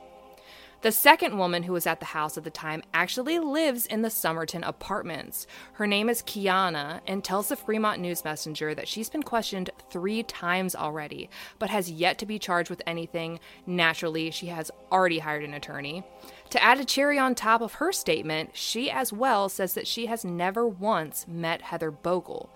The 0.82 0.90
second 0.90 1.38
woman 1.38 1.62
who 1.62 1.74
was 1.74 1.86
at 1.86 2.00
the 2.00 2.06
house 2.06 2.36
at 2.36 2.42
the 2.42 2.50
time 2.50 2.82
actually 2.92 3.38
lives 3.38 3.86
in 3.86 4.02
the 4.02 4.10
Somerton 4.10 4.64
apartments. 4.64 5.46
Her 5.74 5.86
name 5.86 6.08
is 6.08 6.22
Kiana 6.22 7.00
and 7.06 7.22
tells 7.22 7.48
the 7.48 7.54
Fremont 7.54 8.00
News 8.00 8.24
Messenger 8.24 8.74
that 8.74 8.88
she's 8.88 9.08
been 9.08 9.22
questioned 9.22 9.70
three 9.90 10.24
times 10.24 10.74
already, 10.74 11.30
but 11.60 11.70
has 11.70 11.88
yet 11.88 12.18
to 12.18 12.26
be 12.26 12.40
charged 12.40 12.68
with 12.68 12.82
anything. 12.84 13.38
Naturally, 13.64 14.32
she 14.32 14.46
has 14.46 14.72
already 14.90 15.20
hired 15.20 15.44
an 15.44 15.54
attorney. 15.54 16.02
To 16.50 16.60
add 16.60 16.80
a 16.80 16.84
cherry 16.84 17.16
on 17.16 17.36
top 17.36 17.60
of 17.60 17.74
her 17.74 17.92
statement, 17.92 18.50
she 18.54 18.90
as 18.90 19.12
well 19.12 19.48
says 19.48 19.74
that 19.74 19.86
she 19.86 20.06
has 20.06 20.24
never 20.24 20.66
once 20.66 21.28
met 21.28 21.62
Heather 21.62 21.92
Bogle. 21.92 22.50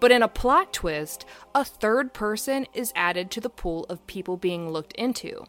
But 0.00 0.12
in 0.12 0.22
a 0.22 0.28
plot 0.28 0.74
twist, 0.74 1.24
a 1.54 1.64
third 1.64 2.12
person 2.12 2.66
is 2.74 2.92
added 2.94 3.30
to 3.30 3.40
the 3.40 3.48
pool 3.48 3.86
of 3.88 4.06
people 4.06 4.36
being 4.36 4.68
looked 4.68 4.92
into. 4.92 5.46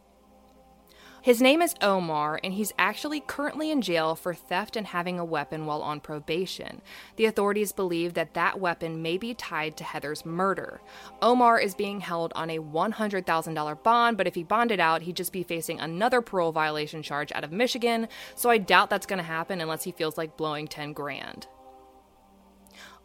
His 1.24 1.40
name 1.40 1.62
is 1.62 1.76
Omar, 1.82 2.40
and 2.44 2.52
he's 2.52 2.74
actually 2.80 3.20
currently 3.20 3.70
in 3.70 3.84
jail 3.84 4.16
for 4.16 4.34
theft 4.34 4.76
and 4.76 4.88
having 4.88 5.20
a 5.20 5.26
weapon 5.26 5.68
while 5.68 5.84
on 5.84 6.00
probation. 6.00 6.82
The 7.16 7.26
authorities 7.26 7.72
believe 7.72 8.16
that 8.16 8.34
that 8.34 8.60
weapon 8.60 9.04
may 9.04 9.20
be 9.20 9.36
tied 9.36 9.78
to 9.78 9.84
Heather's 9.84 10.26
murder. 10.26 10.82
Omar 11.22 11.60
is 11.60 11.76
being 11.76 12.00
held 12.00 12.34
on 12.34 12.50
a 12.50 12.58
$100,000 12.58 13.84
bond, 13.84 14.18
but 14.18 14.26
if 14.26 14.34
he 14.34 14.42
bonded 14.42 14.80
out, 14.80 15.04
he'd 15.04 15.16
just 15.16 15.32
be 15.32 15.44
facing 15.44 15.80
another 15.80 16.22
parole 16.22 16.52
violation 16.52 17.04
charge 17.04 17.32
out 17.34 17.44
of 17.44 17.52
Michigan, 17.52 18.08
so 18.34 18.50
I 18.50 18.58
doubt 18.58 18.90
that's 18.90 19.06
going 19.06 19.18
to 19.18 19.24
happen 19.24 19.62
unless 19.62 19.84
he 19.84 19.92
feels 19.92 20.18
like 20.18 20.38
blowing 20.38 20.68
10 20.68 20.92
grand. 20.94 21.46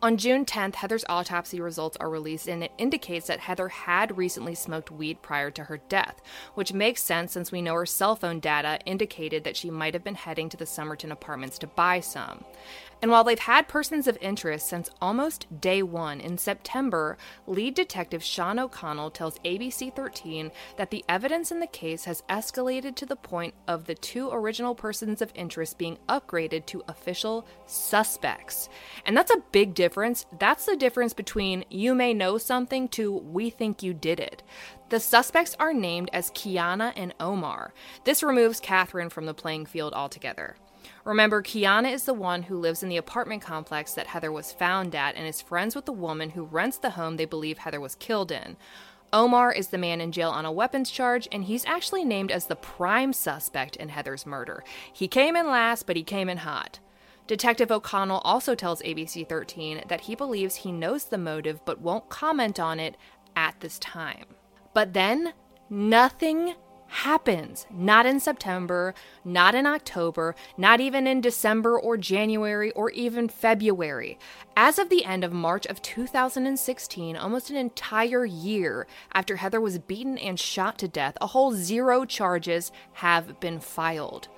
On 0.03 0.19
June 0.19 0.45
10th, 0.45 0.75
Heather's 0.75 1.07
autopsy 1.09 1.59
results 1.59 1.97
are 1.97 2.11
released, 2.11 2.49
and 2.49 2.63
it 2.63 2.73
indicates 2.77 3.29
that 3.29 3.41
Heather 3.41 3.69
had 3.69 4.19
recently 4.19 4.55
smoked 4.55 4.91
weed 4.91 5.23
prior 5.23 5.51
to 5.53 5.65
her 5.65 5.79
death, 5.89 6.21
which 6.55 6.75
makes 6.75 7.03
sense 7.03 7.33
since 7.33 7.51
we 7.51 7.63
know 7.63 7.73
her 7.73 7.87
cell 7.87 8.15
phone 8.15 8.39
data 8.39 8.79
indicated 8.85 9.43
that 9.45 9.57
she 9.57 9.71
might 9.71 9.95
have 9.95 10.05
been 10.05 10.15
heading 10.15 10.51
to 10.51 10.57
the 10.59 10.67
Somerton 10.67 11.11
apartments 11.11 11.59
to 11.59 11.67
buy 11.67 12.01
some. 12.01 12.45
And 13.03 13.11
while 13.11 13.25
they've 13.25 13.39
had 13.39 13.69
persons 13.69 14.07
of 14.07 14.17
interest 14.21 14.69
since 14.69 14.91
almost 15.03 15.61
day 15.61 15.83
one, 15.83 16.21
in 16.21 16.39
September, 16.39 17.19
lead 17.47 17.75
detective 17.75 18.23
Sean 18.23 18.59
O'Connell 18.59 19.11
tells 19.11 19.39
ABC 19.41 19.95
13 19.95 20.51
that 20.77 20.91
the 20.91 21.05
evidence 21.09 21.53
in 21.53 21.61
the 21.61 21.67
case 21.67 22.05
has 22.05 22.23
escalated 22.29 22.95
to 22.97 23.07
the 23.07 23.17
point 23.17 23.55
of 23.69 23.85
the 23.85 23.95
two 23.95 24.31
original 24.31 24.75
persons 24.75 25.21
of 25.21 25.31
interest 25.35 25.77
being 25.77 25.99
upgraded 26.09 26.65
to 26.67 26.85
official 26.89 27.47
suspects. 27.67 28.69
And 29.05 29.17
that's 29.17 29.31
a 29.31 29.43
big 29.53 29.75
difference. 29.87 30.27
That's 30.37 30.67
the 30.67 30.75
difference 30.75 31.15
between 31.15 31.65
you 31.71 31.95
may 31.95 32.13
know 32.13 32.39
something 32.39 32.89
to 32.89 33.13
we 33.13 33.51
think 33.51 33.85
you 33.85 33.95
did 33.95 34.19
it. 34.19 34.43
The 34.89 34.99
suspects 34.99 35.55
are 35.61 35.73
named 35.73 36.11
as 36.13 36.33
Kiana 36.33 36.93
and 36.97 37.15
Omar. 37.21 37.73
This 38.03 38.25
removes 38.25 38.59
Catherine 38.59 39.11
from 39.11 39.27
the 39.27 39.35
playing 39.35 39.67
field 39.67 39.95
altogether. 39.95 40.57
Remember, 41.05 41.41
Kiana 41.41 41.93
is 41.93 42.03
the 42.03 42.15
one 42.15 42.43
who 42.43 42.59
lives 42.59 42.83
in 42.83 42.89
the 42.89 42.97
apartment 42.97 43.43
complex 43.43 43.95
that 43.95 44.09
Heather 44.09 44.33
was 44.33 44.51
found 44.51 44.93
at 44.97 45.15
and 45.15 45.25
is 45.25 45.41
friends 45.41 45.77
with 45.77 45.85
the 45.85 45.93
woman 45.93 46.31
who 46.31 46.43
rents 46.43 46.79
the 46.79 46.91
home 46.91 47.17
they 47.17 47.25
believe 47.25 47.59
Heather 47.59 47.81
was 47.81 47.95
killed 47.95 48.33
in. 48.33 48.57
Omar 49.13 49.53
is 49.53 49.69
the 49.69 49.79
man 49.79 50.01
in 50.01 50.11
jail 50.11 50.31
on 50.31 50.45
a 50.45 50.51
weapons 50.51 50.91
charge, 50.91 51.29
and 51.31 51.45
he's 51.45 51.65
actually 51.65 52.05
named 52.05 52.33
as 52.33 52.47
the 52.47 52.57
prime 52.57 53.13
suspect 53.13 53.77
in 53.77 53.91
Heather's 53.91 54.27
murder. 54.27 54.65
He 54.93 55.07
came 55.07 55.37
in 55.37 55.47
last, 55.47 55.87
but 55.87 55.95
he 55.95 56.03
came 56.03 56.29
in 56.29 56.39
hot. 56.39 56.81
Detective 57.27 57.73
O'Connell 57.73 58.21
also 58.25 58.55
tells 58.55 58.83
ABC 58.83 59.29
13 59.29 59.83
that 59.89 60.03
he 60.03 60.15
believes 60.15 60.57
he 60.57 60.71
knows 60.71 61.07
the 61.07 61.19
motive 61.19 61.65
but 61.65 61.81
won't 61.81 62.09
comment 62.09 62.61
on 62.61 62.79
it 62.79 62.97
at 63.35 63.59
this 63.61 63.79
time. 63.81 64.27
But 64.73 64.93
then, 64.93 65.33
nothing 65.69 66.55
happens. 66.89 67.67
Not 67.71 68.07
in 68.07 68.21
September, 68.21 68.95
not 69.25 69.55
in 69.57 69.67
October, 69.67 70.37
not 70.57 70.81
even 70.81 71.07
in 71.09 71.21
December 71.21 71.79
or 71.79 71.97
January 71.97 72.71
or 72.73 72.91
even 72.91 73.29
February. 73.29 74.19
As 74.57 74.79
of 74.79 74.89
the 74.89 75.05
end 75.05 75.25
of 75.25 75.33
March 75.33 75.67
of 75.67 75.83
2016, 75.83 77.17
almost 77.17 77.51
an 77.51 77.57
entire 77.57 78.25
year 78.25 78.87
after 79.13 79.37
Heather 79.37 79.61
was 79.61 79.79
beaten 79.79 80.17
and 80.19 80.39
shot 80.39 80.79
to 80.79 80.89
death, 80.89 81.17
a 81.21 81.29
whole 81.29 81.53
zero 81.53 82.05
charges 82.05 82.71
have 82.95 83.41
been 83.41 83.59
filed 83.59 84.29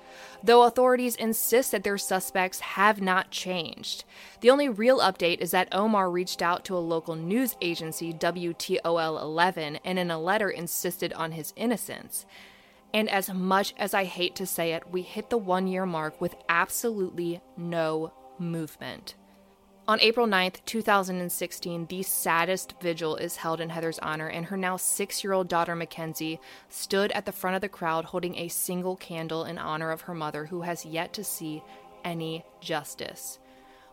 though 0.43 0.63
authorities 0.63 1.15
insist 1.15 1.71
that 1.71 1.83
their 1.83 1.97
suspects 1.97 2.59
have 2.59 3.01
not 3.01 3.31
changed. 3.31 4.03
The 4.41 4.49
only 4.49 4.69
real 4.69 4.99
update 4.99 5.39
is 5.39 5.51
that 5.51 5.69
Omar 5.71 6.09
reached 6.09 6.41
out 6.41 6.65
to 6.65 6.77
a 6.77 6.79
local 6.79 7.15
news 7.15 7.55
agency, 7.61 8.13
WTOL 8.13 9.21
11, 9.21 9.79
and 9.83 9.99
in 9.99 10.11
a 10.11 10.19
letter 10.19 10.49
insisted 10.49 11.13
on 11.13 11.33
his 11.33 11.53
innocence. 11.55 12.25
And 12.93 13.09
as 13.09 13.31
much 13.31 13.73
as 13.77 13.93
I 13.93 14.05
hate 14.05 14.35
to 14.35 14.45
say 14.45 14.73
it, 14.73 14.89
we 14.91 15.01
hit 15.01 15.29
the 15.29 15.37
one 15.37 15.67
year 15.67 15.85
mark 15.85 16.19
with 16.19 16.35
absolutely 16.47 17.41
no 17.55 18.13
movement. 18.39 19.15
On 19.89 19.99
April 20.01 20.27
9th, 20.27 20.63
2016, 20.67 21.87
the 21.87 22.03
saddest 22.03 22.75
vigil 22.79 23.15
is 23.15 23.37
held 23.37 23.59
in 23.59 23.69
Heather's 23.69 23.97
honor, 23.97 24.27
and 24.27 24.45
her 24.45 24.55
now 24.55 24.77
six 24.77 25.23
year 25.23 25.33
old 25.33 25.47
daughter, 25.47 25.75
Mackenzie, 25.75 26.39
stood 26.67 27.11
at 27.13 27.25
the 27.25 27.31
front 27.31 27.55
of 27.55 27.61
the 27.61 27.69
crowd 27.69 28.05
holding 28.05 28.37
a 28.37 28.49
single 28.49 28.95
candle 28.95 29.45
in 29.45 29.57
honor 29.57 29.89
of 29.89 30.01
her 30.01 30.13
mother, 30.13 30.45
who 30.45 30.61
has 30.61 30.85
yet 30.85 31.11
to 31.13 31.23
see 31.23 31.63
any 32.05 32.45
justice. 32.61 33.39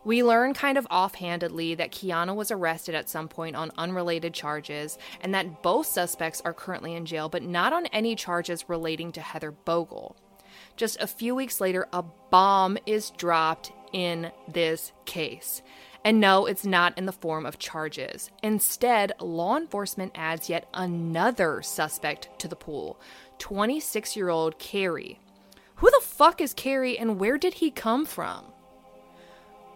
We 0.03 0.23
learn 0.23 0.53
kind 0.53 0.77
of 0.77 0.85
offhandedly 0.91 1.73
that 1.73 1.91
Kiana 1.91 2.35
was 2.35 2.51
arrested 2.51 2.93
at 2.93 3.09
some 3.09 3.27
point 3.27 3.55
on 3.55 3.71
unrelated 3.75 4.35
charges, 4.35 4.99
and 5.21 5.33
that 5.33 5.63
both 5.63 5.87
suspects 5.87 6.43
are 6.45 6.53
currently 6.53 6.93
in 6.93 7.07
jail, 7.07 7.27
but 7.27 7.41
not 7.41 7.73
on 7.73 7.87
any 7.87 8.15
charges 8.15 8.69
relating 8.69 9.11
to 9.13 9.21
Heather 9.21 9.49
Bogle. 9.49 10.15
Just 10.75 11.01
a 11.01 11.07
few 11.07 11.33
weeks 11.33 11.59
later, 11.59 11.87
a 11.91 12.03
bomb 12.29 12.77
is 12.85 13.09
dropped 13.09 13.71
in 13.93 14.31
this 14.47 14.91
case. 15.05 15.61
And 16.07 16.21
no, 16.21 16.45
it's 16.45 16.65
not 16.65 16.97
in 16.97 17.05
the 17.05 17.11
form 17.11 17.45
of 17.45 17.59
charges. 17.59 18.31
Instead, 18.41 19.11
law 19.19 19.57
enforcement 19.57 20.13
adds 20.15 20.49
yet 20.49 20.69
another 20.73 21.61
suspect 21.61 22.29
to 22.39 22.47
the 22.47 22.55
pool 22.55 23.01
26 23.39 24.15
year 24.15 24.29
old 24.29 24.57
Carey. 24.57 25.19
Who 25.75 25.91
the 25.91 25.99
fuck 26.01 26.39
is 26.39 26.53
Carey 26.53 26.97
and 26.97 27.19
where 27.19 27.37
did 27.37 27.55
he 27.55 27.71
come 27.71 28.05
from? 28.05 28.45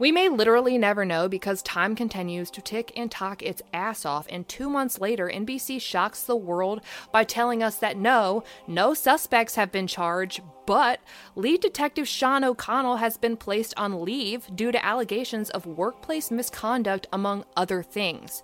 We 0.01 0.11
may 0.11 0.29
literally 0.29 0.79
never 0.79 1.05
know 1.05 1.29
because 1.29 1.61
time 1.61 1.95
continues 1.95 2.49
to 2.51 2.61
tick 2.63 2.91
and 2.95 3.11
talk 3.11 3.43
its 3.43 3.61
ass 3.71 4.03
off, 4.03 4.25
and 4.31 4.47
two 4.47 4.67
months 4.67 4.99
later, 4.99 5.31
NBC 5.31 5.79
shocks 5.79 6.23
the 6.23 6.35
world 6.35 6.81
by 7.11 7.23
telling 7.23 7.61
us 7.61 7.75
that 7.75 7.97
no, 7.97 8.43
no 8.65 8.95
suspects 8.95 9.53
have 9.53 9.71
been 9.71 9.85
charged, 9.85 10.41
but 10.65 11.01
lead 11.35 11.61
detective 11.61 12.07
Sean 12.07 12.43
O'Connell 12.43 12.95
has 12.95 13.17
been 13.17 13.37
placed 13.37 13.75
on 13.77 14.03
leave 14.03 14.49
due 14.55 14.71
to 14.71 14.83
allegations 14.83 15.51
of 15.51 15.67
workplace 15.67 16.31
misconduct, 16.31 17.05
among 17.13 17.45
other 17.55 17.83
things. 17.83 18.41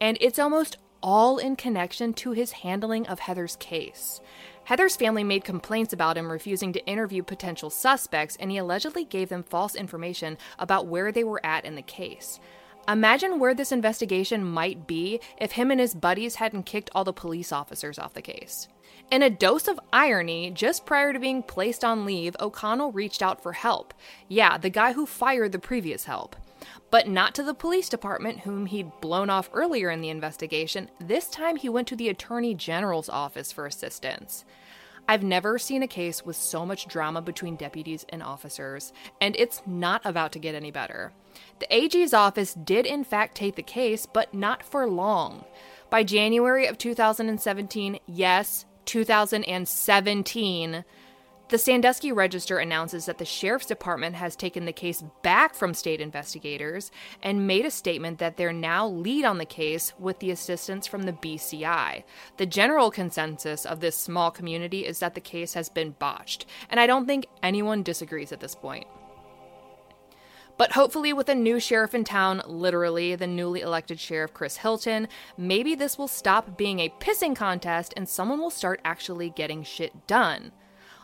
And 0.00 0.16
it's 0.20 0.38
almost 0.38 0.76
all 1.02 1.38
in 1.38 1.56
connection 1.56 2.14
to 2.14 2.30
his 2.30 2.52
handling 2.52 3.08
of 3.08 3.18
Heather's 3.18 3.56
case. 3.56 4.20
Heather's 4.64 4.96
family 4.96 5.24
made 5.24 5.44
complaints 5.44 5.92
about 5.92 6.16
him 6.16 6.30
refusing 6.30 6.72
to 6.72 6.86
interview 6.86 7.22
potential 7.22 7.70
suspects, 7.70 8.36
and 8.38 8.50
he 8.50 8.58
allegedly 8.58 9.04
gave 9.04 9.28
them 9.28 9.42
false 9.42 9.74
information 9.74 10.38
about 10.58 10.86
where 10.86 11.10
they 11.10 11.24
were 11.24 11.44
at 11.44 11.64
in 11.64 11.74
the 11.74 11.82
case. 11.82 12.38
Imagine 12.88 13.38
where 13.38 13.54
this 13.54 13.72
investigation 13.72 14.44
might 14.44 14.86
be 14.86 15.20
if 15.38 15.52
him 15.52 15.70
and 15.70 15.80
his 15.80 15.94
buddies 15.94 16.36
hadn't 16.36 16.64
kicked 16.64 16.90
all 16.94 17.04
the 17.04 17.12
police 17.12 17.52
officers 17.52 17.98
off 17.98 18.14
the 18.14 18.22
case. 18.22 18.68
In 19.10 19.22
a 19.22 19.30
dose 19.30 19.68
of 19.68 19.78
irony, 19.92 20.50
just 20.50 20.86
prior 20.86 21.12
to 21.12 21.18
being 21.18 21.42
placed 21.42 21.84
on 21.84 22.04
leave, 22.04 22.34
O'Connell 22.40 22.92
reached 22.92 23.22
out 23.22 23.42
for 23.42 23.52
help. 23.52 23.94
Yeah, 24.28 24.58
the 24.58 24.70
guy 24.70 24.94
who 24.94 25.06
fired 25.06 25.52
the 25.52 25.58
previous 25.58 26.04
help 26.04 26.34
but 26.90 27.08
not 27.08 27.34
to 27.34 27.42
the 27.42 27.54
police 27.54 27.88
department, 27.88 28.40
whom 28.40 28.66
he'd 28.66 29.00
blown 29.00 29.30
off 29.30 29.50
earlier 29.52 29.90
in 29.90 30.00
the 30.00 30.10
investigation. 30.10 30.90
This 31.00 31.28
time 31.28 31.56
he 31.56 31.68
went 31.68 31.88
to 31.88 31.96
the 31.96 32.08
Attorney 32.08 32.54
General's 32.54 33.08
office 33.08 33.52
for 33.52 33.66
assistance. 33.66 34.44
I've 35.08 35.24
never 35.24 35.58
seen 35.58 35.82
a 35.82 35.88
case 35.88 36.24
with 36.24 36.36
so 36.36 36.64
much 36.64 36.86
drama 36.86 37.22
between 37.22 37.56
deputies 37.56 38.06
and 38.08 38.22
officers, 38.22 38.92
and 39.20 39.34
it's 39.36 39.62
not 39.66 40.00
about 40.04 40.30
to 40.32 40.38
get 40.38 40.54
any 40.54 40.70
better. 40.70 41.12
The 41.58 41.74
AG's 41.74 42.14
office 42.14 42.54
did, 42.54 42.86
in 42.86 43.02
fact, 43.02 43.34
take 43.34 43.56
the 43.56 43.62
case, 43.62 44.06
but 44.06 44.32
not 44.32 44.62
for 44.62 44.86
long. 44.86 45.44
By 45.90 46.04
January 46.04 46.66
of 46.66 46.78
2017, 46.78 47.98
yes, 48.06 48.64
2017, 48.84 50.84
the 51.52 51.58
Sandusky 51.58 52.12
Register 52.12 52.56
announces 52.56 53.04
that 53.04 53.18
the 53.18 53.26
Sheriff's 53.26 53.66
Department 53.66 54.16
has 54.16 54.34
taken 54.34 54.64
the 54.64 54.72
case 54.72 55.04
back 55.22 55.54
from 55.54 55.74
state 55.74 56.00
investigators 56.00 56.90
and 57.22 57.46
made 57.46 57.66
a 57.66 57.70
statement 57.70 58.18
that 58.20 58.38
they're 58.38 58.54
now 58.54 58.88
lead 58.88 59.26
on 59.26 59.36
the 59.36 59.44
case 59.44 59.92
with 59.98 60.18
the 60.20 60.30
assistance 60.30 60.86
from 60.86 61.02
the 61.02 61.12
BCI. 61.12 62.04
The 62.38 62.46
general 62.46 62.90
consensus 62.90 63.66
of 63.66 63.80
this 63.80 63.96
small 63.96 64.30
community 64.30 64.86
is 64.86 65.00
that 65.00 65.14
the 65.14 65.20
case 65.20 65.52
has 65.52 65.68
been 65.68 65.94
botched, 65.98 66.46
and 66.70 66.80
I 66.80 66.86
don't 66.86 67.04
think 67.04 67.26
anyone 67.42 67.82
disagrees 67.82 68.32
at 68.32 68.40
this 68.40 68.54
point. 68.54 68.86
But 70.56 70.72
hopefully, 70.72 71.12
with 71.12 71.28
a 71.28 71.34
new 71.34 71.60
sheriff 71.60 71.94
in 71.94 72.04
town, 72.04 72.40
literally 72.46 73.14
the 73.14 73.26
newly 73.26 73.60
elected 73.60 74.00
sheriff 74.00 74.32
Chris 74.32 74.56
Hilton, 74.56 75.06
maybe 75.36 75.74
this 75.74 75.98
will 75.98 76.08
stop 76.08 76.56
being 76.56 76.80
a 76.80 76.94
pissing 76.98 77.36
contest 77.36 77.92
and 77.94 78.08
someone 78.08 78.40
will 78.40 78.48
start 78.48 78.80
actually 78.86 79.28
getting 79.28 79.62
shit 79.62 80.06
done. 80.06 80.50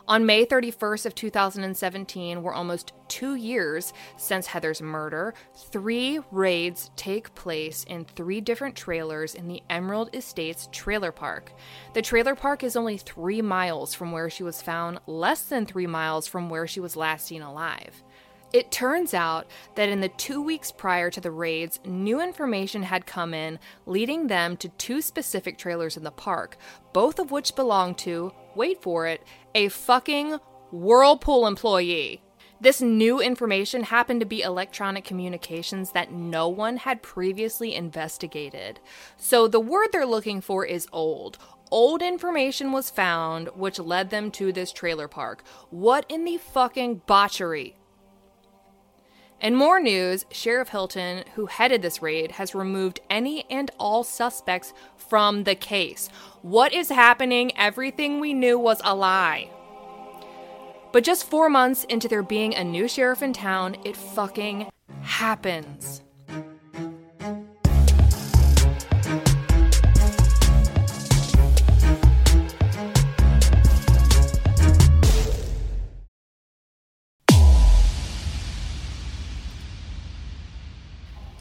On 0.09 0.25
May 0.25 0.43
31st 0.43 1.05
of 1.05 1.13
2017, 1.13 2.41
were 2.41 2.55
almost 2.55 2.93
2 3.09 3.35
years 3.35 3.93
since 4.17 4.47
Heather's 4.47 4.81
murder, 4.81 5.35
3 5.53 6.19
raids 6.31 6.89
take 6.95 7.35
place 7.35 7.83
in 7.83 8.05
3 8.05 8.41
different 8.41 8.75
trailers 8.75 9.35
in 9.35 9.47
the 9.47 9.61
Emerald 9.69 10.09
Estates 10.15 10.67
trailer 10.71 11.11
park. 11.11 11.53
The 11.93 12.01
trailer 12.01 12.33
park 12.33 12.63
is 12.63 12.75
only 12.75 12.97
3 12.97 13.43
miles 13.43 13.93
from 13.93 14.11
where 14.11 14.31
she 14.31 14.41
was 14.41 14.63
found, 14.63 14.99
less 15.05 15.43
than 15.43 15.67
3 15.67 15.85
miles 15.85 16.25
from 16.25 16.49
where 16.49 16.65
she 16.65 16.79
was 16.79 16.95
last 16.95 17.27
seen 17.27 17.43
alive. 17.43 18.03
It 18.51 18.71
turns 18.71 19.13
out 19.13 19.45
that 19.75 19.89
in 19.89 20.01
the 20.01 20.09
two 20.09 20.41
weeks 20.41 20.71
prior 20.71 21.11
to 21.11 21.21
the 21.21 21.29
raids, 21.29 21.79
new 21.85 22.19
information 22.19 22.81
had 22.81 23.05
come 23.05 23.33
in 23.33 23.59
leading 23.85 24.25
them 24.25 24.57
to 24.57 24.69
two 24.69 25.01
specific 25.01 25.57
trailers 25.57 25.95
in 25.95 26.03
the 26.03 26.09
park, 26.09 26.57
both 26.91 27.19
of 27.19 27.29
which 27.29 27.55
belonged 27.55 27.99
to, 27.99 28.33
wait 28.55 28.81
for 28.81 29.05
it, 29.05 29.23
a 29.53 29.69
fucking 29.69 30.39
Whirlpool 30.71 31.45
employee. 31.45 32.23
This 32.61 32.81
new 32.81 33.21
information 33.21 33.83
happened 33.83 34.19
to 34.19 34.25
be 34.25 34.41
electronic 34.41 35.05
communications 35.05 35.91
that 35.91 36.11
no 36.11 36.49
one 36.49 36.77
had 36.77 37.01
previously 37.03 37.73
investigated. 37.73 38.79
So 39.15 39.47
the 39.47 39.61
word 39.61 39.89
they're 39.91 40.05
looking 40.05 40.41
for 40.41 40.65
is 40.65 40.87
old. 40.91 41.37
Old 41.71 42.01
information 42.01 42.71
was 42.71 42.89
found, 42.89 43.47
which 43.49 43.77
led 43.77 44.09
them 44.09 44.31
to 44.31 44.51
this 44.51 44.73
trailer 44.73 45.07
park. 45.07 45.43
What 45.69 46.05
in 46.09 46.25
the 46.25 46.37
fucking 46.37 47.03
botchery? 47.05 47.78
In 49.41 49.55
more 49.55 49.79
news, 49.79 50.25
Sheriff 50.31 50.67
Hilton, 50.67 51.23
who 51.35 51.45
headed 51.45 51.81
this 51.81 52.01
raid, 52.01 52.31
has 52.31 52.53
removed 52.53 52.99
any 53.09 53.45
and 53.49 53.71
all 53.79 54.03
suspects 54.03 54.73
from 54.97 55.45
the 55.45 55.55
case. 55.55 56.09
What 56.41 56.73
is 56.73 56.89
happening? 56.89 57.55
Everything 57.57 58.19
we 58.19 58.33
knew 58.33 58.59
was 58.59 58.81
a 58.83 58.93
lie. 58.93 59.49
But 60.91 61.05
just 61.05 61.23
four 61.23 61.49
months 61.49 61.85
into 61.85 62.09
there 62.09 62.23
being 62.23 62.53
a 62.53 62.65
new 62.65 62.89
sheriff 62.89 63.23
in 63.23 63.31
town, 63.31 63.77
it 63.85 63.95
fucking 63.95 64.69
happens. 65.03 66.01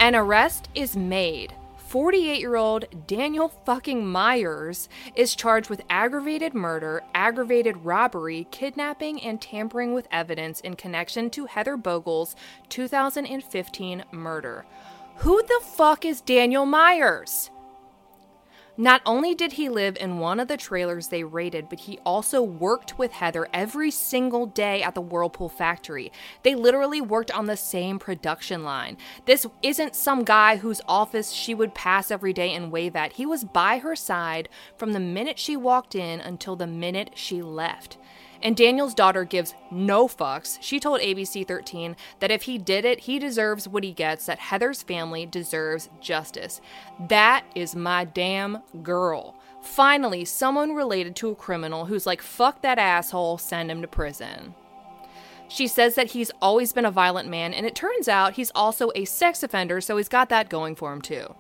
An 0.01 0.15
arrest 0.15 0.69
is 0.77 0.97
made. 0.97 1.55
48 1.77 2.39
year 2.39 2.55
old 2.55 2.85
Daniel 3.09 3.49
fucking 3.49 4.07
Myers 4.07 4.89
is 5.17 5.35
charged 5.35 5.69
with 5.69 5.83
aggravated 5.91 6.55
murder, 6.55 7.03
aggravated 7.15 7.85
robbery, 7.85 8.47
kidnapping, 8.53 9.21
and 9.23 9.41
tampering 9.41 9.95
with 9.95 10.07
evidence 10.13 10.61
in 10.61 10.77
connection 10.77 11.31
to 11.31 11.47
Heather 11.47 11.77
Bogle's 11.77 12.37
2015 12.69 14.05
murder. 14.13 14.65
Who 15.17 15.43
the 15.43 15.61
fuck 15.65 16.05
is 16.05 16.21
Daniel 16.21 16.65
Myers? 16.65 17.51
Not 18.81 19.03
only 19.05 19.35
did 19.35 19.55
he 19.55 19.69
live 19.69 19.97
in 19.97 20.21
one 20.21 20.39
of 20.39 20.47
the 20.47 20.57
trailers 20.57 21.09
they 21.09 21.25
raided, 21.25 21.69
but 21.69 21.81
he 21.81 21.99
also 22.07 22.41
worked 22.41 22.97
with 22.97 23.11
Heather 23.11 23.49
every 23.53 23.91
single 23.91 24.47
day 24.47 24.85
at 24.85 24.95
the 24.95 25.01
Whirlpool 25.01 25.49
factory. 25.49 26.13
They 26.45 26.55
literally 26.55 27.01
worked 27.01 27.33
on 27.33 27.47
the 27.47 27.57
same 27.57 27.99
production 27.99 28.63
line. 28.63 28.97
This 29.27 29.49
isn't 29.65 29.97
some 29.97 30.23
guy 30.23 30.59
whose 30.59 30.81
office 30.87 31.33
she 31.33 31.57
would 31.57 31.75
pass 31.75 32.13
every 32.13 32.33
day 32.33 32.55
and 32.55 32.71
wave 32.71 32.95
at. 32.95 33.15
He 33.15 33.27
was 33.27 33.43
by 33.43 33.79
her 33.79 33.97
side 33.97 34.49
from 34.77 34.93
the 34.93 35.01
minute 35.01 35.41
she 35.41 35.57
walked 35.57 35.97
in 35.97 36.21
until 36.21 36.55
the 36.55 36.69
minute 36.69 37.11
she 37.15 37.43
left. 37.43 37.98
And 38.43 38.57
Daniel's 38.57 38.95
daughter 38.95 39.25
gives 39.25 39.55
no 39.71 40.07
fucks. 40.07 40.59
She 40.61 40.79
told 40.79 41.01
ABC 41.01 41.47
13 41.47 41.97
that 42.21 42.31
if 42.31 42.43
he 42.43 42.57
did 42.57 42.85
it, 42.85 43.01
he 43.01 43.19
deserves 43.19 43.67
what 43.67 43.83
he 43.83 43.93
gets, 43.93 44.27
that 44.27 44.39
Heather's 44.39 44.83
family 44.83 45.27
deserves 45.27 45.89
justice. 46.01 46.61
That 47.09 47.45
is 47.55 47.75
my 47.75 48.05
damn 48.05 48.59
girl. 48.83 49.35
Finally, 49.61 50.25
someone 50.25 50.75
related 50.75 51.17
to 51.17 51.31
a 51.31 51.35
criminal 51.35 51.87
who's 51.87 52.07
like, 52.07 52.23
fuck 52.23 52.63
that 52.63 52.79
asshole, 52.79 53.39
send 53.39 53.71
him 53.71 53.83
to 53.83 53.89
prison. 53.89 54.55
She 55.49 55.67
says 55.67 55.95
that 55.97 56.13
he's 56.13 56.31
always 56.41 56.73
been 56.73 56.85
a 56.85 56.91
violent 56.91 57.29
man, 57.29 57.55
and 57.55 57.67
it 57.67 57.75
turns 57.75 58.07
out 58.07 58.35
he's 58.35 58.53
also 58.55 58.93
a 58.95 59.05
sex 59.05 59.43
offender, 59.43 59.81
so 59.81 59.97
he's 59.97 60.09
got 60.09 60.29
that 60.29 60.49
going 60.49 60.77
for 60.77 60.93
him 60.93 61.01
too. 61.01 61.35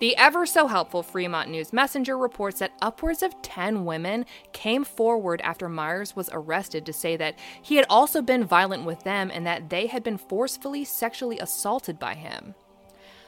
The 0.00 0.16
ever 0.16 0.44
so 0.44 0.66
helpful 0.66 1.04
Fremont 1.04 1.50
News 1.50 1.72
Messenger 1.72 2.18
reports 2.18 2.58
that 2.58 2.72
upwards 2.82 3.22
of 3.22 3.40
10 3.42 3.84
women 3.84 4.26
came 4.52 4.84
forward 4.84 5.40
after 5.42 5.68
Myers 5.68 6.16
was 6.16 6.28
arrested 6.32 6.84
to 6.86 6.92
say 6.92 7.16
that 7.16 7.38
he 7.62 7.76
had 7.76 7.86
also 7.88 8.20
been 8.20 8.44
violent 8.44 8.84
with 8.84 9.04
them 9.04 9.30
and 9.32 9.46
that 9.46 9.70
they 9.70 9.86
had 9.86 10.02
been 10.02 10.18
forcefully 10.18 10.84
sexually 10.84 11.38
assaulted 11.38 11.98
by 12.00 12.14
him. 12.14 12.54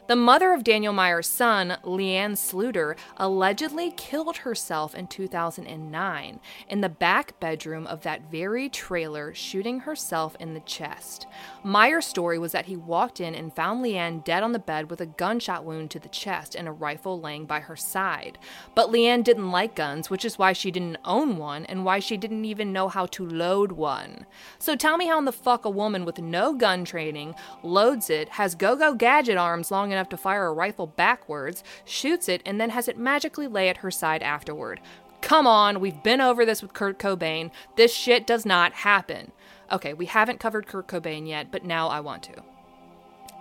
The 0.09 0.14
mother 0.14 0.53
of 0.53 0.62
Daniel 0.62 0.92
Myers' 0.92 1.27
son, 1.27 1.79
Leanne 1.83 2.37
Sluter, 2.37 2.97
allegedly 3.16 3.90
killed 3.90 4.38
herself 4.38 4.95
in 4.95 5.09
2009 5.09 6.40
in 6.69 6.81
the 6.81 6.88
back 6.88 7.40
bedroom 7.40 7.88
of 7.88 8.03
that 8.03 8.31
very 8.31 8.69
trailer, 8.69 9.35
shooting 9.35 9.81
herself 9.81 10.37
in 10.38 10.55
the 10.55 10.61
chest. 10.61 11.27
Myers' 11.64 12.07
story 12.07 12.38
was 12.38 12.53
that 12.53 12.66
he 12.66 12.77
walked 12.77 13.21
in 13.21 13.35
and 13.35 13.53
found 13.53 13.85
Leanne 13.85 14.23
dead 14.23 14.45
on 14.45 14.53
the 14.53 14.61
bed 14.61 14.92
with 14.92 15.01
a 15.01 15.07
gunshot 15.07 15.64
wound 15.64 15.90
to 15.90 15.99
the 15.99 16.09
chest 16.09 16.55
and 16.55 16.69
a 16.69 16.73
rifle 16.73 17.21
laying 17.21 17.45
by 17.45 17.59
her 17.59 17.75
side. 17.75 18.38
But 18.77 18.92
Leanne 18.92 19.25
didn't 19.25 19.51
like 19.51 19.75
guns, 19.75 20.09
which 20.09 20.25
is 20.25 20.38
why 20.38 20.53
she 20.53 20.71
didn't 20.71 20.99
own 21.05 21.37
one 21.37 21.66
and 21.66 21.85
why 21.85 21.99
she 21.99 22.16
didn't 22.16 22.45
even 22.45 22.73
know 22.73 22.88
how 22.88 23.07
to 23.07 23.27
load 23.27 23.73
one. 23.73 24.25
So 24.61 24.77
tell 24.77 24.99
me 24.99 25.09
how 25.09 25.19
in 25.19 25.25
the 25.25 25.33
fuck 25.33 25.64
a 25.64 25.71
woman 25.71 26.05
with 26.05 26.21
no 26.21 26.55
gun 26.55 26.85
training 26.85 27.35
loads 27.64 28.09
it, 28.09 28.29
has 28.29 28.55
go 28.55 28.77
go 28.77 28.95
gadget 28.95 29.37
arms 29.37 29.73
long 29.73 29.90
enough 29.90 29.95
to 30.11 30.16
fire 30.16 30.46
a 30.46 30.52
rifle 30.52 30.87
backwards, 30.87 31.64
shoots 31.85 32.28
it, 32.28 32.42
and 32.44 32.61
then 32.61 32.70
has 32.70 32.88
it 32.88 32.98
magically 32.98 33.46
lay 33.46 33.68
at 33.68 33.78
her 33.78 33.90
side 33.90 34.22
afterward. 34.22 34.80
Come 35.20 35.46
on, 35.46 35.80
we've 35.80 36.02
been 36.02 36.20
over 36.20 36.44
this 36.44 36.62
with 36.62 36.72
Kurt 36.72 36.98
Cobain. 36.98 37.50
This 37.76 37.92
shit 37.92 38.26
does 38.26 38.46
not 38.46 38.72
happen. 38.72 39.32
Okay, 39.72 39.92
we 39.92 40.06
haven't 40.06 40.40
covered 40.40 40.66
Kurt 40.66 40.87
Cobain 40.87 41.26
yet, 41.26 41.50
but 41.50 41.64
now 41.64 41.88
I 41.88 42.00
want 42.00 42.22
to. 42.24 42.42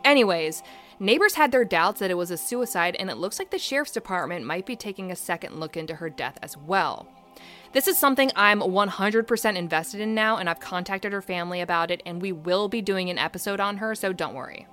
Anyways, 0.04 0.64
neighbors 1.00 1.36
had 1.36 1.52
their 1.52 1.66
doubts 1.66 2.00
that 2.00 2.12
it 2.12 2.18
was 2.18 2.32
a 2.32 2.38
suicide, 2.38 2.96
and 2.98 3.10
it 3.10 3.18
looks 3.18 3.38
like 3.38 3.52
the 3.52 3.60
sheriff's 3.60 3.92
department 3.92 4.46
might 4.46 4.66
be 4.66 4.76
taking 4.76 5.12
a 5.12 5.16
second 5.16 5.60
look 5.60 5.78
into 5.78 5.96
her 5.96 6.10
death 6.10 6.40
as 6.42 6.58
well. 6.58 7.08
This 7.74 7.88
is 7.88 7.98
something 7.98 8.32
I'm 8.36 8.62
100% 8.62 9.56
invested 9.56 10.00
in 10.00 10.16
now, 10.16 10.38
and 10.38 10.50
I've 10.50 10.60
contacted 10.60 11.12
her 11.12 11.22
family 11.22 11.60
about 11.60 11.92
it, 11.92 12.02
and 12.06 12.22
we 12.22 12.32
will 12.32 12.70
be 12.70 12.82
doing 12.82 13.10
an 13.10 13.18
episode 13.18 13.60
on 13.60 13.78
her, 13.78 13.94
so 13.96 14.14
don't 14.14 14.34
worry. 14.34 14.66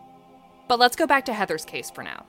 But 0.68 0.78
let's 0.78 0.96
go 0.96 1.06
back 1.06 1.24
to 1.26 1.32
Heather's 1.32 1.64
case 1.64 1.90
for 1.90 2.02
now. 2.02 2.24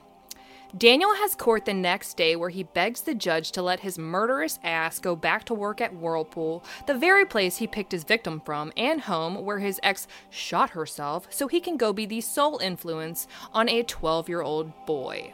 Daniel 0.76 1.14
has 1.14 1.36
court 1.36 1.66
the 1.66 1.74
next 1.74 2.18
day 2.18 2.36
where 2.36 2.50
he 2.50 2.64
begs 2.64 3.02
the 3.02 3.14
judge 3.14 3.52
to 3.52 3.62
let 3.62 3.82
his 3.82 4.00
murderous 4.00 4.58
ass 4.64 4.98
go 5.00 5.16
back 5.16 5.44
to 5.44 5.54
work 5.54 5.80
at 5.80 5.96
Whirlpool, 5.96 6.64
the 6.88 6.96
very 6.96 7.26
place 7.26 7.58
he 7.58 7.68
picked 7.68 7.92
his 7.92 8.04
victim 8.04 8.42
from, 8.44 8.74
and 8.76 9.02
home 9.02 9.46
where 9.46 9.60
his 9.60 9.80
ex 9.84 10.08
shot 10.32 10.72
herself 10.72 11.28
so 11.30 11.48
he 11.48 11.60
can 11.60 11.78
go 11.78 11.94
be 11.94 12.08
the 12.08 12.22
sole 12.22 12.58
influence 12.58 13.28
on 13.54 13.70
a 13.70 13.84
12 13.84 14.28
year 14.28 14.42
old 14.42 14.74
boy. 14.88 15.32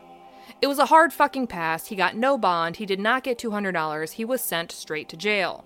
It 0.62 0.68
was 0.68 0.80
a 0.80 0.88
hard 0.88 1.14
fucking 1.14 1.48
pass. 1.48 1.88
He 1.88 1.96
got 1.96 2.18
no 2.18 2.38
bond. 2.38 2.76
He 2.76 2.86
did 2.86 3.00
not 3.00 3.24
get 3.24 3.38
$200. 3.38 4.12
He 4.12 4.26
was 4.26 4.42
sent 4.42 4.74
straight 4.74 5.08
to 5.08 5.16
jail. 5.16 5.64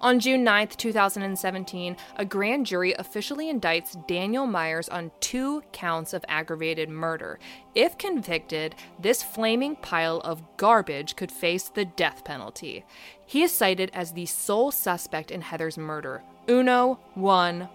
On 0.00 0.20
June 0.20 0.44
9, 0.44 0.68
2017, 0.68 1.96
a 2.16 2.24
grand 2.24 2.66
jury 2.66 2.94
officially 2.98 3.52
indicts 3.52 4.06
Daniel 4.06 4.46
Myers 4.46 4.88
on 4.88 5.10
two 5.20 5.62
counts 5.72 6.12
of 6.12 6.24
aggravated 6.28 6.88
murder. 6.88 7.38
If 7.74 7.96
convicted, 7.96 8.74
this 8.98 9.22
flaming 9.22 9.76
pile 9.76 10.20
of 10.20 10.42
garbage 10.58 11.16
could 11.16 11.32
face 11.32 11.68
the 11.68 11.86
death 11.86 12.24
penalty. 12.24 12.84
He 13.24 13.42
is 13.42 13.52
cited 13.52 13.90
as 13.94 14.12
the 14.12 14.26
sole 14.26 14.70
suspect 14.70 15.30
in 15.30 15.40
Heather's 15.40 15.78
murder. 15.78 16.22
Uno, 16.48 17.00
one, 17.14 17.68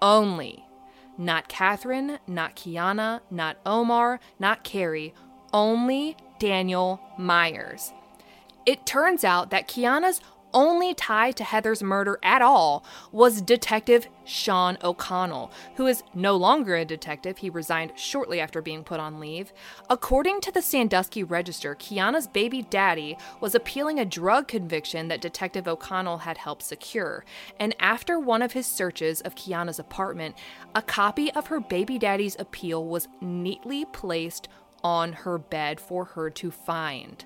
only. 0.00 0.64
Not 1.18 1.48
Catherine, 1.48 2.18
not 2.26 2.56
Kiana, 2.56 3.20
not 3.30 3.56
Omar, 3.66 4.20
not 4.38 4.64
Carrie, 4.64 5.14
only 5.52 6.16
Daniel 6.38 7.00
Myers. 7.18 7.92
It 8.66 8.86
turns 8.86 9.24
out 9.24 9.50
that 9.50 9.68
Kiana's 9.68 10.20
only 10.54 10.94
tie 10.94 11.32
to 11.32 11.44
Heather's 11.44 11.82
murder 11.82 12.18
at 12.22 12.40
all 12.40 12.84
was 13.12 13.42
Detective 13.42 14.06
Sean 14.24 14.78
O'Connell, 14.82 15.52
who 15.76 15.86
is 15.86 16.02
no 16.14 16.36
longer 16.36 16.76
a 16.76 16.84
detective. 16.84 17.38
He 17.38 17.50
resigned 17.50 17.92
shortly 17.96 18.40
after 18.40 18.62
being 18.62 18.84
put 18.84 19.00
on 19.00 19.20
leave. 19.20 19.52
According 19.90 20.40
to 20.42 20.52
the 20.52 20.62
Sandusky 20.62 21.22
Register, 21.22 21.74
Kiana's 21.74 22.26
baby 22.26 22.62
daddy 22.62 23.18
was 23.40 23.54
appealing 23.54 23.98
a 23.98 24.06
drug 24.06 24.48
conviction 24.48 25.08
that 25.08 25.20
Detective 25.20 25.68
O'Connell 25.68 26.18
had 26.18 26.38
helped 26.38 26.62
secure. 26.62 27.24
And 27.60 27.74
after 27.78 28.18
one 28.18 28.40
of 28.40 28.52
his 28.52 28.66
searches 28.66 29.20
of 29.20 29.34
Kiana's 29.34 29.78
apartment, 29.78 30.36
a 30.74 30.80
copy 30.80 31.30
of 31.32 31.48
her 31.48 31.60
baby 31.60 31.98
daddy's 31.98 32.36
appeal 32.38 32.86
was 32.86 33.08
neatly 33.20 33.84
placed 33.84 34.48
on 34.82 35.12
her 35.12 35.38
bed 35.38 35.80
for 35.80 36.04
her 36.04 36.30
to 36.30 36.50
find. 36.50 37.24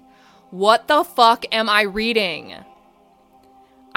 What 0.51 0.89
the 0.89 1.05
fuck 1.05 1.45
am 1.53 1.69
I 1.69 1.83
reading? 1.83 2.55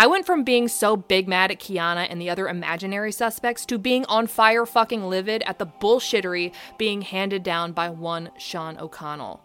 I 0.02 0.08
went 0.08 0.26
from 0.26 0.44
being 0.44 0.68
so 0.68 0.98
big 0.98 1.28
mad 1.28 1.52
at 1.52 1.60
Kiana 1.60 2.08
and 2.10 2.20
the 2.20 2.32
other 2.32 2.48
imaginary 2.50 3.12
suspects 3.12 3.68
to 3.68 3.78
being 3.78 4.04
on 4.06 4.26
fire 4.26 4.66
fucking 4.66 5.04
livid 5.04 5.44
at 5.46 5.60
the 5.60 5.68
bullshittery 5.68 6.54
being 6.80 7.04
handed 7.04 7.44
down 7.44 7.72
by 7.74 7.92
one 7.92 8.32
Sean 8.36 8.80
O'Connell. 8.80 9.44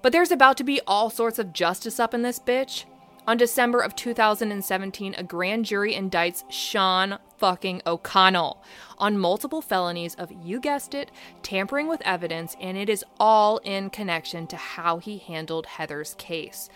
But 0.00 0.12
there's 0.12 0.30
about 0.30 0.56
to 0.58 0.62
be 0.62 0.80
all 0.86 1.10
sorts 1.10 1.40
of 1.40 1.52
justice 1.52 1.98
up 1.98 2.14
in 2.14 2.22
this 2.22 2.38
bitch. 2.38 2.84
On 3.26 3.36
December 3.36 3.80
of 3.80 3.96
2017, 3.96 5.16
a 5.18 5.24
grand 5.24 5.64
jury 5.64 5.92
indicts 5.92 6.44
Sean 6.48 7.18
fucking 7.38 7.82
O'Connell 7.84 8.62
on 8.96 9.18
multiple 9.18 9.60
felonies 9.60 10.14
of, 10.14 10.30
you 10.44 10.60
guessed 10.60 10.94
it, 10.94 11.10
tampering 11.42 11.88
with 11.88 12.00
evidence, 12.04 12.54
and 12.60 12.78
it 12.78 12.88
is 12.88 13.04
all 13.18 13.58
in 13.58 13.90
connection 13.90 14.46
to 14.46 14.56
how 14.56 14.98
he 14.98 15.18
handled 15.18 15.66
Heather's 15.66 16.14
case. 16.14 16.68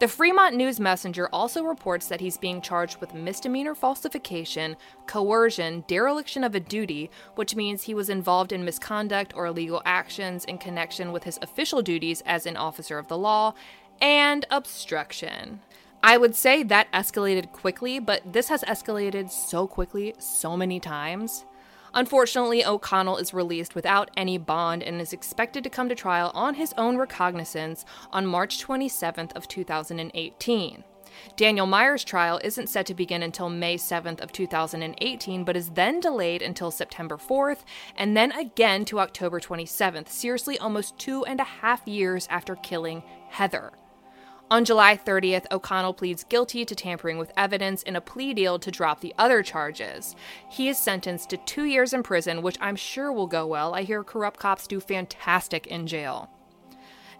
The 0.00 0.08
Fremont 0.08 0.56
News 0.56 0.80
Messenger 0.80 1.28
also 1.30 1.62
reports 1.62 2.06
that 2.06 2.22
he's 2.22 2.38
being 2.38 2.62
charged 2.62 3.02
with 3.02 3.12
misdemeanor 3.12 3.74
falsification, 3.74 4.74
coercion, 5.06 5.84
dereliction 5.88 6.42
of 6.42 6.54
a 6.54 6.60
duty, 6.60 7.10
which 7.34 7.54
means 7.54 7.82
he 7.82 7.92
was 7.92 8.08
involved 8.08 8.50
in 8.50 8.64
misconduct 8.64 9.34
or 9.36 9.44
illegal 9.44 9.82
actions 9.84 10.46
in 10.46 10.56
connection 10.56 11.12
with 11.12 11.24
his 11.24 11.38
official 11.42 11.82
duties 11.82 12.22
as 12.24 12.46
an 12.46 12.56
officer 12.56 12.96
of 12.96 13.08
the 13.08 13.18
law, 13.18 13.52
and 14.00 14.46
obstruction. 14.50 15.60
I 16.02 16.16
would 16.16 16.34
say 16.34 16.62
that 16.62 16.90
escalated 16.92 17.52
quickly, 17.52 17.98
but 17.98 18.32
this 18.32 18.48
has 18.48 18.62
escalated 18.62 19.30
so 19.30 19.66
quickly 19.66 20.14
so 20.18 20.56
many 20.56 20.80
times. 20.80 21.44
Unfortunately, 21.94 22.64
O'Connell 22.64 23.16
is 23.16 23.34
released 23.34 23.74
without 23.74 24.10
any 24.16 24.38
bond 24.38 24.82
and 24.82 25.00
is 25.00 25.12
expected 25.12 25.64
to 25.64 25.70
come 25.70 25.88
to 25.88 25.94
trial 25.94 26.30
on 26.34 26.54
his 26.54 26.72
own 26.78 26.96
recognizance 26.96 27.84
on 28.12 28.26
March 28.26 28.64
27th 28.64 29.34
of 29.36 29.48
2018. 29.48 30.84
Daniel 31.36 31.66
Myers' 31.66 32.04
trial 32.04 32.40
isn't 32.44 32.68
set 32.68 32.86
to 32.86 32.94
begin 32.94 33.22
until 33.22 33.48
May 33.48 33.76
7th 33.76 34.20
of 34.20 34.32
2018, 34.32 35.44
but 35.44 35.56
is 35.56 35.70
then 35.70 36.00
delayed 36.00 36.42
until 36.42 36.70
September 36.70 37.16
4th, 37.16 37.58
and 37.96 38.16
then 38.16 38.32
again 38.32 38.84
to 38.86 39.00
October 39.00 39.40
27th, 39.40 40.08
seriously 40.08 40.58
almost 40.58 40.98
two 40.98 41.24
and 41.24 41.40
a 41.40 41.44
half 41.44 41.86
years 41.86 42.26
after 42.30 42.54
killing 42.56 43.02
Heather. 43.28 43.72
On 44.50 44.64
July 44.64 44.96
30th, 44.96 45.46
O'Connell 45.52 45.94
pleads 45.94 46.24
guilty 46.24 46.64
to 46.64 46.74
tampering 46.74 47.18
with 47.18 47.30
evidence 47.36 47.84
in 47.84 47.94
a 47.94 48.00
plea 48.00 48.34
deal 48.34 48.58
to 48.58 48.70
drop 48.72 49.00
the 49.00 49.14
other 49.16 49.44
charges. 49.44 50.16
He 50.50 50.68
is 50.68 50.76
sentenced 50.76 51.30
to 51.30 51.36
two 51.36 51.66
years 51.66 51.92
in 51.92 52.02
prison, 52.02 52.42
which 52.42 52.58
I'm 52.60 52.74
sure 52.74 53.12
will 53.12 53.28
go 53.28 53.46
well. 53.46 53.76
I 53.76 53.82
hear 53.82 54.02
corrupt 54.02 54.40
cops 54.40 54.66
do 54.66 54.80
fantastic 54.80 55.68
in 55.68 55.86
jail. 55.86 56.30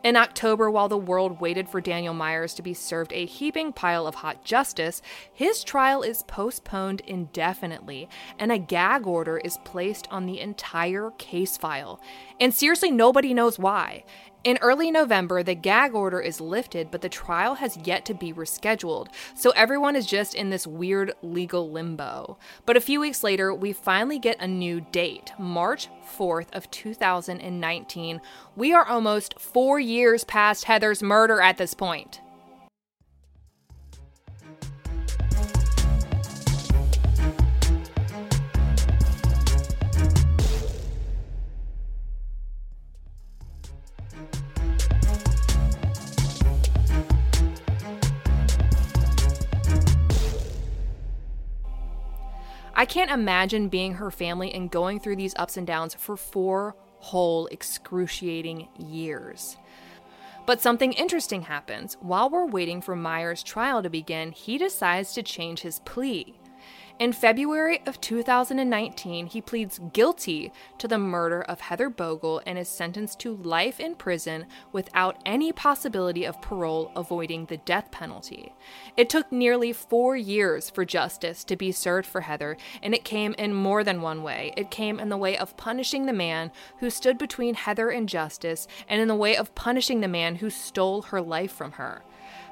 In 0.02 0.16
October, 0.16 0.70
while 0.70 0.88
the 0.88 0.96
world 0.96 1.42
waited 1.42 1.68
for 1.68 1.80
Daniel 1.80 2.14
Myers 2.14 2.54
to 2.54 2.62
be 2.62 2.72
served 2.72 3.12
a 3.12 3.26
heaping 3.26 3.70
pile 3.70 4.06
of 4.06 4.14
hot 4.16 4.42
justice, 4.44 5.02
his 5.30 5.62
trial 5.62 6.02
is 6.02 6.22
postponed 6.22 7.02
indefinitely, 7.06 8.08
and 8.38 8.50
a 8.50 8.58
gag 8.58 9.06
order 9.06 9.36
is 9.36 9.58
placed 9.58 10.08
on 10.10 10.24
the 10.24 10.40
entire 10.40 11.10
case 11.18 11.58
file. 11.58 12.00
And 12.40 12.54
seriously, 12.54 12.90
nobody 12.90 13.34
knows 13.34 13.58
why. 13.58 14.04
In 14.42 14.56
early 14.62 14.90
November, 14.90 15.42
the 15.42 15.54
gag 15.54 15.94
order 15.94 16.18
is 16.18 16.40
lifted, 16.40 16.90
but 16.90 17.02
the 17.02 17.10
trial 17.10 17.56
has 17.56 17.76
yet 17.84 18.06
to 18.06 18.14
be 18.14 18.32
rescheduled, 18.32 19.08
so 19.34 19.50
everyone 19.50 19.94
is 19.94 20.06
just 20.06 20.34
in 20.34 20.48
this 20.48 20.66
weird 20.66 21.12
legal 21.20 21.70
limbo. 21.70 22.38
But 22.64 22.78
a 22.78 22.80
few 22.80 23.00
weeks 23.00 23.22
later, 23.22 23.52
we 23.52 23.74
finally 23.74 24.18
get 24.18 24.40
a 24.40 24.48
new 24.48 24.80
date, 24.80 25.34
March 25.38 25.88
4th 26.16 26.46
of 26.54 26.70
2019. 26.70 28.22
We 28.56 28.72
are 28.72 28.86
almost 28.86 29.38
4 29.38 29.78
years 29.78 30.24
past 30.24 30.64
Heather's 30.64 31.02
murder 31.02 31.42
at 31.42 31.58
this 31.58 31.74
point. 31.74 32.22
I 52.80 52.86
can't 52.86 53.10
imagine 53.10 53.68
being 53.68 53.92
her 53.92 54.10
family 54.10 54.54
and 54.54 54.70
going 54.70 55.00
through 55.00 55.16
these 55.16 55.34
ups 55.36 55.58
and 55.58 55.66
downs 55.66 55.92
for 55.92 56.16
four 56.16 56.74
whole 57.00 57.46
excruciating 57.48 58.68
years. 58.78 59.58
But 60.46 60.62
something 60.62 60.94
interesting 60.94 61.42
happens. 61.42 61.98
While 62.00 62.30
we're 62.30 62.46
waiting 62.46 62.80
for 62.80 62.96
Myers' 62.96 63.42
trial 63.42 63.82
to 63.82 63.90
begin, 63.90 64.32
he 64.32 64.56
decides 64.56 65.12
to 65.12 65.22
change 65.22 65.60
his 65.60 65.80
plea. 65.80 66.39
In 67.00 67.14
February 67.14 67.80
of 67.86 67.98
2019, 68.02 69.28
he 69.28 69.40
pleads 69.40 69.80
guilty 69.94 70.52
to 70.76 70.86
the 70.86 70.98
murder 70.98 71.40
of 71.40 71.60
Heather 71.60 71.88
Bogle 71.88 72.42
and 72.44 72.58
is 72.58 72.68
sentenced 72.68 73.18
to 73.20 73.36
life 73.36 73.80
in 73.80 73.94
prison 73.94 74.44
without 74.70 75.16
any 75.24 75.50
possibility 75.50 76.26
of 76.26 76.42
parole, 76.42 76.92
avoiding 76.94 77.46
the 77.46 77.56
death 77.56 77.90
penalty. 77.90 78.52
It 78.98 79.08
took 79.08 79.32
nearly 79.32 79.72
four 79.72 80.14
years 80.14 80.68
for 80.68 80.84
justice 80.84 81.42
to 81.44 81.56
be 81.56 81.72
served 81.72 82.06
for 82.06 82.20
Heather, 82.20 82.58
and 82.82 82.92
it 82.92 83.02
came 83.02 83.34
in 83.38 83.54
more 83.54 83.82
than 83.82 84.02
one 84.02 84.22
way. 84.22 84.52
It 84.54 84.70
came 84.70 85.00
in 85.00 85.08
the 85.08 85.16
way 85.16 85.38
of 85.38 85.56
punishing 85.56 86.04
the 86.04 86.12
man 86.12 86.52
who 86.80 86.90
stood 86.90 87.16
between 87.16 87.54
Heather 87.54 87.88
and 87.88 88.10
justice, 88.10 88.68
and 88.90 89.00
in 89.00 89.08
the 89.08 89.14
way 89.14 89.38
of 89.38 89.54
punishing 89.54 90.02
the 90.02 90.06
man 90.06 90.34
who 90.34 90.50
stole 90.50 91.00
her 91.00 91.22
life 91.22 91.52
from 91.52 91.72
her. 91.72 92.02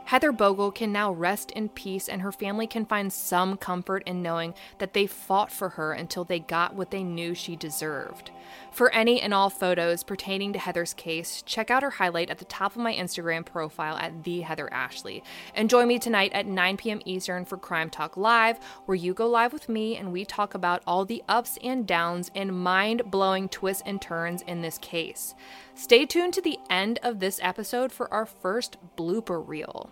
Heather 0.09 0.33
Bogle 0.33 0.71
can 0.71 0.91
now 0.91 1.13
rest 1.13 1.51
in 1.51 1.69
peace, 1.69 2.09
and 2.09 2.23
her 2.23 2.33
family 2.33 2.67
can 2.67 2.87
find 2.87 3.13
some 3.13 3.59
comfort 3.59 4.03
in 4.07 4.23
knowing 4.23 4.55
that 4.79 4.95
they 4.95 5.07
fought 5.07 5.53
for 5.53 5.69
her 5.69 5.93
until 5.93 6.25
they 6.25 6.39
got 6.39 6.75
what 6.75 6.91
they 6.91 7.03
knew 7.03 7.35
she 7.35 7.57
deserved. 7.57 8.31
For 8.73 8.91
any 8.95 9.21
and 9.21 9.35
all 9.35 9.51
photos 9.51 10.03
pertaining 10.03 10.55
to 10.55 10.59
Heather's 10.59 10.95
case, 10.95 11.43
check 11.43 11.71
out 11.71 11.83
her 11.83 11.91
highlight 11.91 12.31
at 12.31 12.39
the 12.39 12.47
top 12.47 12.75
of 12.75 12.81
my 12.81 12.95
Instagram 12.95 13.45
profile 13.45 13.99
at 13.99 14.25
the 14.25 14.41
Heather 14.41 14.73
Ashley. 14.73 15.23
And 15.55 15.69
join 15.69 15.87
me 15.87 15.99
tonight 15.99 16.33
at 16.33 16.47
9 16.47 16.79
p.m. 16.79 17.03
Eastern 17.05 17.45
for 17.45 17.59
Crime 17.59 17.91
Talk 17.91 18.17
Live, 18.17 18.59
where 18.87 18.95
you 18.95 19.13
go 19.13 19.29
live 19.29 19.53
with 19.53 19.69
me 19.69 19.95
and 19.95 20.11
we 20.11 20.25
talk 20.25 20.55
about 20.55 20.83
all 20.87 21.05
the 21.05 21.23
ups 21.29 21.59
and 21.63 21.87
downs 21.87 22.31
and 22.35 22.59
mind 22.59 23.11
blowing 23.11 23.47
twists 23.47 23.83
and 23.85 24.01
turns 24.01 24.41
in 24.47 24.63
this 24.63 24.79
case. 24.79 25.35
Stay 25.75 26.07
tuned 26.07 26.33
to 26.33 26.41
the 26.41 26.59
end 26.71 26.99
of 27.03 27.21
this 27.21 27.39
episode 27.43 27.93
for 27.93 28.11
our 28.11 28.25
first 28.25 28.79
blooper 28.97 29.47
reel. 29.47 29.91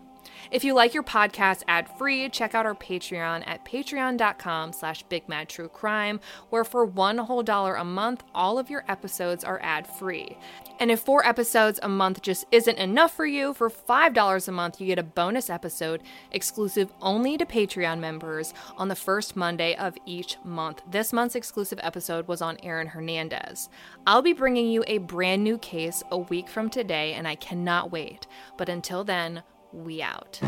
If 0.51 0.65
you 0.65 0.75
like 0.75 0.95
your 0.95 1.03
podcast 1.03 1.63
ad-free, 1.69 2.29
check 2.31 2.55
out 2.55 2.67
our 2.67 2.75
Patreon 2.75 3.43
at 3.47 3.65
patreon.com 3.65 4.73
slash 4.73 5.05
bigmadtruecrime, 5.07 6.21
where 6.51 6.65
for 6.65 6.85
one 6.85 7.19
whole 7.19 7.43
dollar 7.43 7.75
a 7.77 7.85
month, 7.85 8.23
all 8.35 8.59
of 8.59 8.71
your 8.71 8.85
episodes 8.89 9.45
are 9.45 9.61
ad-free. 9.63 10.37
And 10.79 10.91
if 10.91 11.01
four 11.01 11.27
episodes 11.27 11.81
a 11.83 11.89
month 11.89 12.23
just 12.23 12.45
isn't 12.53 12.79
enough 12.79 13.15
for 13.15 13.27
you, 13.27 13.55
for 13.55 13.71
$5 13.71 14.49
a 14.49 14.53
month, 14.53 14.81
you 14.81 14.87
get 14.87 14.99
a 14.99 15.03
bonus 15.03 15.49
episode 15.49 16.03
exclusive 16.33 16.93
only 17.01 17.39
to 17.39 17.47
Patreon 17.47 17.99
members 17.99 18.53
on 18.77 18.89
the 18.89 18.95
first 18.95 19.37
Monday 19.37 19.75
of 19.77 19.97
each 20.05 20.37
month. 20.45 20.83
This 20.91 21.13
month's 21.13 21.35
exclusive 21.35 21.81
episode 21.83 22.29
was 22.29 22.43
on 22.43 22.59
Aaron 22.63 22.89
Hernandez. 22.89 23.69
I'll 24.07 24.23
be 24.23 24.35
bringing 24.35 24.71
you 24.71 24.85
a 24.87 24.99
brand 24.99 25.43
new 25.43 25.57
case 25.59 26.03
a 26.11 26.19
week 26.19 26.49
from 26.49 26.69
today, 26.69 27.15
and 27.15 27.27
I 27.27 27.37
cannot 27.37 27.91
wait. 27.91 28.27
But 28.59 28.69
until 28.69 29.03
then, 29.03 29.43
we 29.77 30.03
out. 30.03 30.41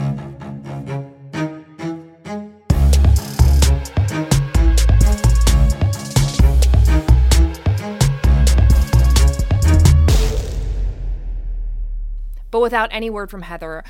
But 12.50 12.60
without 12.62 12.88
any 12.92 13.10
word 13.10 13.30
from 13.30 13.42
Heather, 13.42 13.84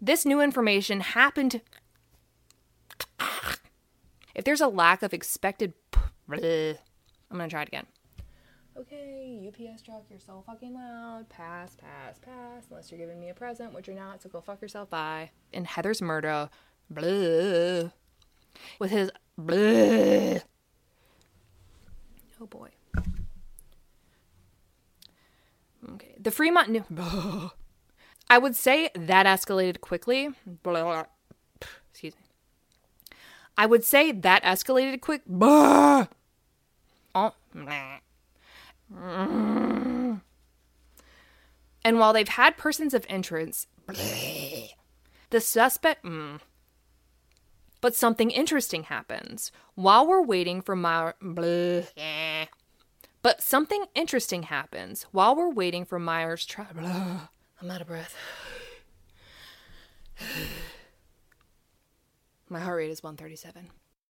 this 0.00 0.24
new 0.24 0.40
information 0.40 1.00
happened. 1.00 1.60
If 4.34 4.44
there's 4.44 4.60
a 4.60 4.68
lack 4.68 5.02
of 5.02 5.12
expected. 5.12 5.74
I'm 6.28 6.38
going 7.30 7.48
to 7.48 7.48
try 7.48 7.62
it 7.62 7.68
again. 7.68 7.86
Okay, 8.78 9.48
UPS 9.48 9.80
truck, 9.80 10.04
you're 10.10 10.20
so 10.20 10.42
fucking 10.46 10.74
loud. 10.74 11.26
Pass, 11.30 11.76
pass, 11.76 12.18
pass. 12.18 12.64
Unless 12.68 12.90
you're 12.90 12.98
giving 13.00 13.18
me 13.18 13.30
a 13.30 13.34
present, 13.34 13.72
which 13.72 13.86
you're 13.86 13.96
not, 13.96 14.22
so 14.22 14.28
go 14.28 14.42
fuck 14.42 14.60
yourself. 14.60 14.90
Bye. 14.90 15.30
In 15.50 15.64
Heather's 15.64 16.02
murder, 16.02 16.50
blah, 16.90 17.90
with 18.78 18.90
his 18.90 19.10
blah. 19.38 20.40
Oh 22.38 22.46
boy. 22.50 22.68
Okay, 25.92 26.14
the 26.20 26.30
Fremont. 26.30 26.84
I 28.28 28.38
would 28.38 28.56
say 28.56 28.90
that 28.94 29.24
escalated 29.24 29.80
quickly. 29.80 30.28
Excuse 31.90 32.14
me. 32.14 33.16
I 33.56 33.64
would 33.64 33.84
say 33.84 34.12
that 34.12 34.42
escalated 34.42 35.00
quick. 35.00 35.22
Oh, 37.18 37.32
and 38.90 40.20
while 41.84 42.12
they've 42.12 42.28
had 42.28 42.56
persons 42.56 42.94
of 42.94 43.06
interest, 43.08 43.68
The 45.30 45.40
suspect. 45.40 46.04
Mm. 46.04 46.40
But 47.80 47.94
something 47.94 48.30
interesting 48.30 48.84
happens. 48.84 49.52
While 49.74 50.06
we're 50.06 50.22
waiting 50.22 50.62
for 50.62 50.74
Myers. 50.76 51.14
But 53.22 53.42
something 53.42 53.86
interesting 53.94 54.44
happens 54.44 55.02
while 55.10 55.34
we're 55.34 55.50
waiting 55.50 55.84
for 55.84 55.98
Myers' 55.98 56.46
trial. 56.46 56.68
I'm 57.60 57.70
out 57.70 57.80
of 57.80 57.86
breath. 57.86 58.14
My 62.48 62.60
heart 62.60 62.76
rate 62.76 62.90
is 62.90 63.02
137. 63.02 63.70